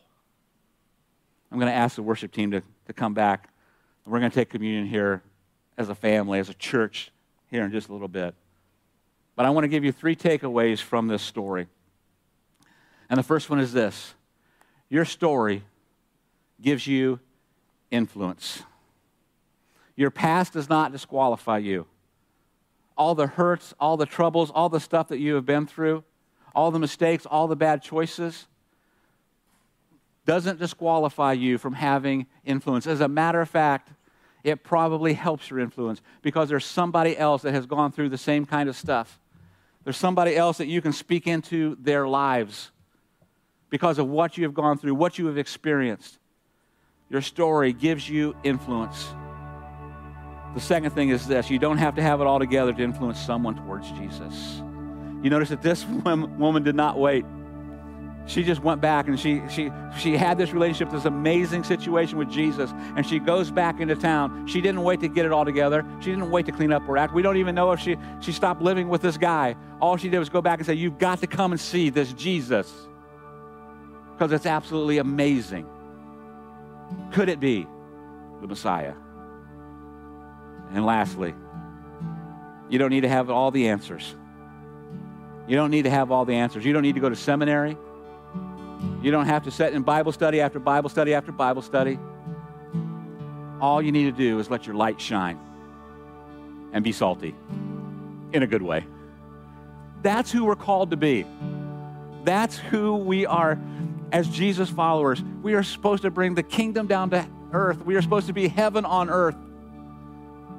I'm 1.51 1.59
going 1.59 1.71
to 1.71 1.77
ask 1.77 1.95
the 1.95 2.03
worship 2.03 2.33
team 2.33 2.51
to, 2.51 2.63
to 2.87 2.93
come 2.93 3.15
back. 3.15 3.49
We're 4.07 4.19
going 4.19 4.31
to 4.31 4.35
take 4.35 4.51
communion 4.51 4.87
here 4.87 5.23
as 5.77 5.89
a 5.89 5.95
family, 5.95 6.39
as 6.39 6.49
a 6.49 6.55
church, 6.55 7.11
here 7.51 7.65
in 7.65 7.73
just 7.73 7.89
a 7.89 7.93
little 7.93 8.09
bit. 8.09 8.35
But 9.37 9.47
I 9.47 9.51
want 9.51 9.65
to 9.65 9.69
give 9.69 9.85
you 9.85 9.93
three 9.93 10.15
takeaways 10.15 10.81
from 10.81 11.09
this 11.09 11.23
story. 11.23 11.67
And 13.09 13.19
the 13.19 13.23
first 13.23 13.51
one 13.51 13.59
is 13.59 13.73
this 13.73 14.15
your 14.89 15.05
story 15.05 15.65
gives 16.61 16.87
you 16.87 17.21
influence. 17.91 18.63
Your 19.97 20.11
past 20.11 20.53
does 20.53 20.69
not 20.69 20.93
disqualify 20.93 21.59
you. 21.59 21.87
All 22.97 23.15
the 23.15 23.27
hurts, 23.27 23.75
all 23.81 23.97
the 23.97 24.07
troubles, 24.07 24.51
all 24.51 24.69
the 24.69 24.81
stuff 24.81 25.09
that 25.09 25.19
you 25.19 25.35
have 25.35 25.47
been 25.47 25.67
through, 25.67 26.05
all 26.55 26.71
the 26.71 26.79
mistakes, 26.79 27.27
all 27.27 27.49
the 27.49 27.57
bad 27.57 27.83
choices, 27.83 28.47
doesn't 30.27 30.59
disqualify 30.59 31.33
you 31.33 31.59
from 31.59 31.75
having 31.75 32.27
influence. 32.45 32.87
As 32.87 33.01
a 33.01 33.09
matter 33.09 33.41
of 33.41 33.49
fact, 33.49 33.91
it 34.43 34.63
probably 34.63 35.15
helps 35.15 35.51
your 35.51 35.59
influence 35.59 36.03
because 36.23 36.49
there's 36.49 36.65
somebody 36.65 37.17
else 37.17 37.43
that 37.43 37.53
has 37.53 37.67
gone 37.67 37.93
through 37.93 38.11
the 38.11 38.19
same 38.19 38.45
kind 38.45 38.69
of 38.69 38.77
stuff. 38.77 39.19
There's 39.85 39.97
somebody 39.97 40.37
else 40.37 40.59
that 40.59 40.67
you 40.67 40.81
can 40.81 40.93
speak 40.93 41.27
into 41.27 41.77
their 41.81 42.09
lives 42.09 42.71
because 43.71 43.99
of 43.99 44.09
what 44.09 44.37
you 44.39 44.45
have 44.45 44.55
gone 44.55 44.79
through, 44.79 44.95
what 44.95 45.19
you 45.19 45.27
have 45.27 45.39
experienced. 45.39 46.19
Your 47.11 47.21
story 47.21 47.73
gives 47.73 48.09
you 48.09 48.35
influence. 48.45 49.09
The 50.55 50.61
second 50.61 50.93
thing 50.93 51.09
is 51.09 51.27
this 51.27 51.51
you 51.51 51.59
don't 51.59 51.79
have 51.79 51.97
to 51.97 52.03
have 52.03 52.21
it 52.21 52.27
all 52.27 52.39
together 52.39 52.73
to 52.73 52.83
influence 52.83 53.19
someone 53.19 53.57
towards 53.57 53.91
Jesus. 53.93 54.63
You 55.23 55.31
notice 55.31 55.49
that 55.49 55.63
this 55.63 55.85
woman 56.05 56.63
did 56.63 56.75
not 56.75 56.99
wait. 56.99 57.25
She 58.27 58.43
just 58.43 58.63
went 58.63 58.81
back 58.81 59.07
and 59.07 59.21
she, 59.21 59.43
she, 59.51 59.71
she 59.99 60.17
had 60.17 60.39
this 60.39 60.53
relationship, 60.53 60.91
this 60.91 61.05
amazing 61.05 61.63
situation 61.63 62.17
with 62.17 62.31
Jesus, 62.31 62.71
and 62.97 63.07
she 63.07 63.19
goes 63.19 63.51
back 63.51 63.81
into 63.81 63.95
town. 63.95 64.47
She 64.47 64.63
didn't 64.63 64.83
wait 64.83 65.01
to 65.01 65.09
get 65.09 65.27
it 65.27 65.33
all 65.33 65.45
together. 65.45 65.85
She 66.01 66.11
didn't 66.11 66.31
wait 66.31 66.47
to 66.47 66.53
clean 66.53 66.73
up 66.73 66.83
her 66.85 66.97
act. 66.97 67.13
We 67.13 67.21
don't 67.21 67.37
even 67.37 67.55
know 67.55 67.73
if 67.73 67.81
she, 67.81 67.97
she 68.21 68.33
stopped 68.33 68.63
living 68.63 68.89
with 68.89 69.03
this 69.03 69.19
guy. 69.19 69.57
All 69.81 69.99
she 69.99 70.09
did 70.09 70.19
was 70.19 70.31
go 70.31 70.41
back 70.41 70.59
and 70.59 70.67
say, 70.67 70.75
You've 70.75 70.99
got 70.99 71.21
to 71.21 71.27
come 71.27 71.53
and 71.53 71.61
see 71.61 71.91
this 71.91 72.13
Jesus 72.15 72.73
because 74.15 74.33
it's 74.33 74.47
absolutely 74.47 74.99
amazing. 74.99 75.67
Could 77.13 77.29
it 77.29 77.41
be 77.41 77.67
the 78.41 78.47
Messiah? 78.47 78.95
And 80.73 80.87
lastly, 80.87 81.35
you 82.71 82.79
don't 82.79 82.91
need 82.91 83.03
to 83.03 83.09
have 83.09 83.29
all 83.29 83.51
the 83.51 83.69
answers. 83.69 84.15
You 85.47 85.57
don't 85.57 85.71
need 85.71 85.83
to 85.83 85.91
have 85.91 86.11
all 86.11 86.25
the 86.25 86.37
answers. 86.37 86.65
You 86.65 86.73
don't 86.73 86.83
need 86.83 86.95
to 86.95 87.01
go 87.01 87.11
to 87.11 87.17
seminary. 87.17 87.77
You 89.05 89.11
don't 89.11 89.27
have 89.27 89.43
to 89.43 89.51
sit 89.51 89.75
in 89.75 89.83
Bible 89.83 90.13
study 90.13 90.41
after 90.41 90.59
Bible 90.59 90.89
study 90.89 91.13
after 91.13 91.31
Bible 91.31 91.61
study. 91.61 91.99
All 93.61 93.83
you 93.83 93.93
need 93.93 94.05
to 94.05 94.13
do 94.13 94.39
is 94.39 94.49
let 94.49 94.67
your 94.67 94.77
light 94.77 94.99
shine 94.99 95.39
and 96.73 96.83
be 96.83 96.91
salty 96.91 97.35
in 98.33 98.43
a 98.43 98.47
good 98.47 98.63
way. 98.63 98.87
That's 100.01 100.33
who 100.33 100.47
we're 100.47 100.57
called 100.57 100.93
to 100.93 100.97
be. 100.97 101.27
That's 102.25 102.57
who 102.57 102.97
we 102.97 103.27
are 103.27 103.59
as 104.11 104.27
Jesus 104.27 104.71
followers. 104.71 105.23
We 105.43 105.53
are 105.53 105.63
supposed 105.63 106.05
to 106.05 106.11
bring 106.11 106.35
the 106.35 106.43
kingdom 106.43 106.87
down 106.87 107.11
to 107.11 107.29
earth. 107.53 107.85
We 107.85 107.97
are 107.97 108.03
supposed 108.03 108.29
to 108.29 108.33
be 108.33 108.49
heaven 108.49 108.87
on 108.87 109.11
earth. 109.11 109.37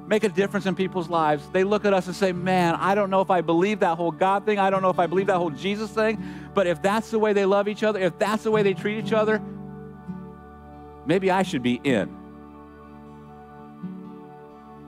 Make 0.06 0.22
a 0.22 0.28
difference 0.28 0.66
in 0.66 0.76
people's 0.76 1.08
lives. 1.08 1.48
They 1.50 1.64
look 1.64 1.84
at 1.84 1.92
us 1.92 2.06
and 2.06 2.14
say, 2.14 2.32
Man, 2.32 2.76
I 2.76 2.94
don't 2.94 3.10
know 3.10 3.20
if 3.20 3.30
I 3.30 3.40
believe 3.40 3.80
that 3.80 3.96
whole 3.96 4.12
God 4.12 4.46
thing. 4.46 4.58
I 4.58 4.70
don't 4.70 4.80
know 4.82 4.90
if 4.90 5.00
I 5.00 5.06
believe 5.06 5.26
that 5.26 5.36
whole 5.36 5.50
Jesus 5.50 5.90
thing. 5.90 6.22
But 6.54 6.68
if 6.68 6.80
that's 6.80 7.10
the 7.10 7.18
way 7.18 7.32
they 7.32 7.44
love 7.44 7.66
each 7.66 7.82
other, 7.82 7.98
if 7.98 8.16
that's 8.18 8.44
the 8.44 8.50
way 8.50 8.62
they 8.62 8.74
treat 8.74 9.04
each 9.04 9.12
other, 9.12 9.42
maybe 11.06 11.30
I 11.30 11.42
should 11.42 11.62
be 11.62 11.80
in. 11.82 12.16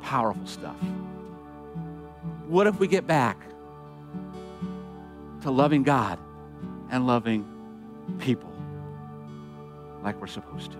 Powerful 0.03 0.47
stuff. 0.47 0.77
What 2.47 2.67
if 2.69 2.79
we 2.79 2.87
get 2.87 3.07
back 3.07 3.39
to 5.43 5.51
loving 5.51 5.83
God 5.83 6.19
and 6.91 7.07
loving 7.07 7.45
people 8.19 8.53
like 10.05 10.21
we're 10.21 10.29
supposed 10.29 10.71
to? 10.73 10.79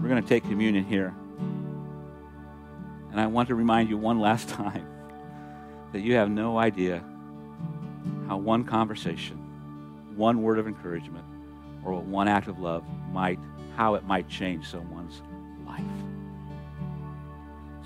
We're 0.00 0.08
going 0.08 0.22
to 0.22 0.28
take 0.28 0.44
communion 0.44 0.84
here. 0.84 1.14
And 3.12 3.20
I 3.20 3.26
want 3.26 3.48
to 3.48 3.54
remind 3.54 3.90
you 3.90 3.98
one 3.98 4.18
last 4.18 4.48
time 4.48 4.86
that 5.92 6.00
you 6.00 6.14
have 6.14 6.30
no 6.30 6.58
idea 6.58 7.04
how 8.26 8.38
one 8.38 8.64
conversation, 8.64 9.36
one 10.16 10.42
word 10.42 10.58
of 10.58 10.66
encouragement, 10.66 11.24
or 11.84 12.00
one 12.00 12.26
act 12.26 12.48
of 12.48 12.58
love 12.58 12.84
might, 13.12 13.38
how 13.76 13.94
it 13.94 14.04
might 14.04 14.28
change 14.28 14.66
someone's 14.66 15.20
life. 15.66 15.82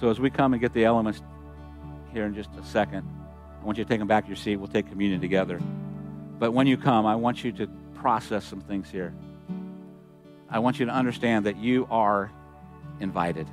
So 0.01 0.11
as 0.11 0.21
we 0.21 0.31
come 0.31 0.53
and 0.53 0.61
get 0.61 0.73
the 0.73 0.85
elements 0.85 1.23
here 2.13 2.25
in 2.25 2.35
just 2.35 2.51
a 2.61 2.65
second, 2.65 3.09
I 3.61 3.65
want 3.65 3.79
you 3.79 3.85
to 3.85 3.89
take 3.89 3.99
them 3.99 4.09
back 4.09 4.25
to 4.25 4.29
your 4.29 4.37
seat. 4.37 4.57
We'll 4.57 4.69
take 4.69 4.89
communion 4.89 5.21
together. 5.21 5.61
But 6.39 6.53
when 6.53 6.67
you 6.67 6.77
come, 6.77 7.07
I 7.07 7.17
want 7.17 7.43
you 7.43 7.51
to 7.53 7.67
process 7.95 8.45
some 8.45 8.61
things 8.61 8.91
here. 8.91 9.13
I 10.49 10.61
want 10.61 10.79
you 10.79 10.87
to 10.87 10.93
understand 10.93 11.47
that 11.47 11.57
you 11.57 11.89
are 11.91 12.31
invited. 13.01 13.49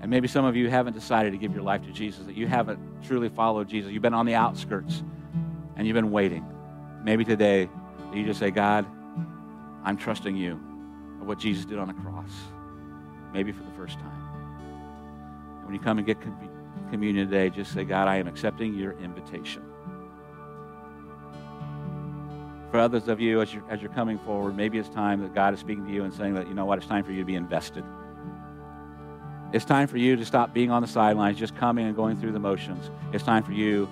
And 0.00 0.10
maybe 0.10 0.28
some 0.28 0.44
of 0.44 0.56
you 0.56 0.70
haven't 0.70 0.94
decided 0.94 1.32
to 1.32 1.38
give 1.38 1.52
your 1.52 1.62
life 1.62 1.84
to 1.84 1.92
Jesus, 1.92 2.24
that 2.24 2.36
you 2.36 2.46
haven't 2.46 2.78
truly 3.04 3.28
followed 3.28 3.68
Jesus. 3.68 3.92
You've 3.92 4.02
been 4.02 4.14
on 4.14 4.26
the 4.26 4.34
outskirts 4.34 5.02
and 5.76 5.86
you've 5.86 5.94
been 5.94 6.10
waiting. 6.10 6.46
Maybe 7.04 7.24
today 7.24 7.68
you 8.14 8.24
just 8.24 8.40
say, 8.40 8.50
God, 8.50 8.86
I'm 9.84 9.96
trusting 9.96 10.36
you 10.36 10.60
of 11.20 11.26
what 11.26 11.38
Jesus 11.38 11.64
did 11.64 11.78
on 11.78 11.88
the 11.88 11.94
cross. 11.94 12.30
Maybe 13.32 13.52
for 13.52 13.62
the 13.62 13.70
first 13.76 13.98
time. 13.98 15.64
When 15.64 15.74
you 15.74 15.80
come 15.80 15.98
and 15.98 16.06
get 16.06 16.18
communion 16.90 17.28
today, 17.28 17.50
just 17.50 17.72
say, 17.72 17.84
God, 17.84 18.08
I 18.08 18.16
am 18.16 18.26
accepting 18.26 18.74
your 18.74 18.92
invitation. 19.00 19.62
For 22.70 22.78
others 22.78 23.08
of 23.08 23.20
you, 23.20 23.40
as 23.40 23.52
you're, 23.52 23.64
as 23.68 23.80
you're 23.82 23.92
coming 23.92 24.18
forward, 24.20 24.56
maybe 24.56 24.78
it's 24.78 24.88
time 24.88 25.20
that 25.22 25.34
God 25.34 25.54
is 25.54 25.60
speaking 25.60 25.86
to 25.86 25.92
you 25.92 26.04
and 26.04 26.12
saying 26.12 26.34
that, 26.34 26.48
you 26.48 26.54
know 26.54 26.64
what, 26.64 26.78
it's 26.78 26.86
time 26.86 27.04
for 27.04 27.12
you 27.12 27.18
to 27.18 27.24
be 27.24 27.34
invested. 27.34 27.84
It's 29.52 29.64
time 29.64 29.88
for 29.88 29.98
you 29.98 30.14
to 30.14 30.24
stop 30.24 30.54
being 30.54 30.70
on 30.70 30.80
the 30.80 30.86
sidelines, 30.86 31.36
just 31.36 31.56
coming 31.56 31.86
and 31.86 31.96
going 31.96 32.16
through 32.20 32.32
the 32.32 32.38
motions. 32.38 32.88
It's 33.12 33.24
time 33.24 33.42
for 33.42 33.52
you 33.52 33.88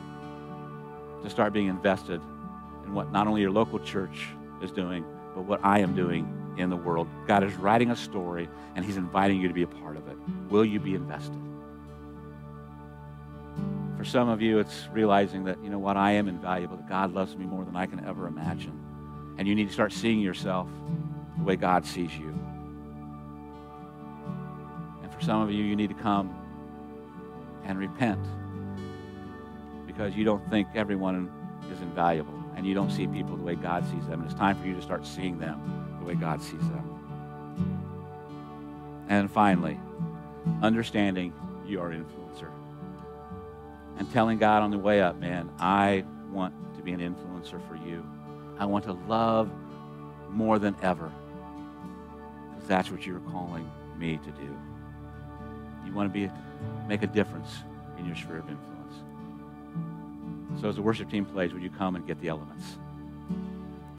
to 1.25 1.31
start 1.31 1.53
being 1.53 1.67
invested 1.67 2.21
in 2.85 2.95
what 2.95 3.11
not 3.11 3.27
only 3.27 3.41
your 3.41 3.51
local 3.51 3.81
church 3.81 4.29
is 4.63 4.71
doing, 4.71 5.05
but 5.35 5.43
what 5.43 5.59
I 5.65 5.81
am 5.81 5.97
doing 5.97 6.55
in 6.59 6.71
the 6.71 6.77
world. 6.77 7.09
God 7.27 7.43
is 7.43 7.55
writing 7.55 7.91
a 7.91 7.97
story, 7.97 8.49
and 8.77 8.85
He's 8.85 8.97
inviting 8.97 9.41
you 9.41 9.49
to 9.49 9.55
be 9.55 9.63
a 9.63 9.67
part 9.67 9.97
of 9.97 10.07
it. 10.07 10.17
Will 10.49 10.65
you 10.65 10.79
be 10.79 10.95
invested? 10.95 11.37
For 13.97 14.05
some 14.05 14.29
of 14.29 14.41
you, 14.41 14.61
it's 14.61 14.89
realizing 14.93 15.43
that, 15.45 15.61
you 15.61 15.71
know 15.71 15.81
what, 15.81 15.97
I 15.97 16.13
am 16.13 16.29
invaluable, 16.29 16.77
that 16.77 16.89
God 16.89 17.13
loves 17.13 17.37
me 17.37 17.47
more 17.47 17.65
than 17.65 17.75
I 17.75 17.87
can 17.87 18.05
ever 18.05 18.29
imagine. 18.29 18.81
And 19.39 19.49
you 19.49 19.57
need 19.57 19.67
to 19.67 19.75
start 19.75 19.93
seeing 19.93 20.21
yourself 20.21 20.69
the 21.37 21.43
way 21.43 21.57
God 21.57 21.85
sees 21.85 22.17
you. 22.17 22.39
For 25.19 25.25
some 25.25 25.43
of 25.43 25.51
you, 25.51 25.65
you 25.65 25.75
need 25.75 25.89
to 25.89 25.95
come 25.95 26.35
and 27.65 27.79
repent 27.79 28.21
because 29.87 30.15
you 30.15 30.25
don't 30.25 30.49
think 30.49 30.69
everyone 30.75 31.31
is 31.73 31.81
invaluable 31.81 32.35
and 32.57 32.65
you 32.65 32.75
don't 32.75 32.91
see 32.91 33.07
people 33.07 33.37
the 33.37 33.43
way 33.43 33.57
God 33.57 33.85
sees 33.87 34.07
them. 34.07 34.21
And 34.21 34.31
it's 34.31 34.39
time 34.39 34.61
for 34.61 34.67
you 34.67 34.75
to 34.75 34.83
start 34.83 35.05
seeing 35.05 35.39
them 35.39 35.97
the 35.99 36.05
way 36.05 36.15
God 36.15 36.41
sees 36.41 36.61
them. 36.61 36.99
And 39.09 39.31
finally, 39.31 39.81
understanding 40.63 41.33
you 41.67 41.81
are 41.81 41.91
an 41.91 42.05
influencer. 42.05 42.51
And 43.99 44.13
telling 44.13 44.39
God 44.39 44.63
on 44.63 44.71
the 44.71 44.79
way 44.79 45.01
up, 45.01 45.19
man, 45.19 45.51
I 45.59 46.05
want 46.31 46.55
to 46.77 46.83
be 46.83 46.93
an 46.93 47.01
influencer 47.01 47.61
for 47.67 47.75
you. 47.75 48.07
I 48.59 48.67
want 48.67 48.85
to 48.85 48.93
love 48.93 49.51
more 50.31 50.61
than 50.61 50.77
ever. 50.83 51.11
Because 52.55 52.69
that's 52.69 52.91
what 52.91 53.05
you're 53.05 53.21
calling 53.21 53.69
me 53.99 54.19
to 54.19 54.31
do. 54.31 54.57
You 55.89 55.95
want 55.95 56.13
to 56.13 56.21
be 56.21 56.31
make 56.87 57.03
a 57.03 57.07
difference 57.07 57.49
in 57.99 58.05
your 58.05 58.15
sphere 58.15 58.39
of 58.39 58.49
influence. 58.49 58.95
So 60.61 60.69
as 60.69 60.77
the 60.77 60.83
worship 60.83 61.11
team 61.11 61.25
plays, 61.25 61.55
would 61.55 61.63
you 61.63 61.71
come 61.71 61.97
and 61.97 62.07
get 62.07 62.21
the 62.21 62.29
elements? 62.29 62.77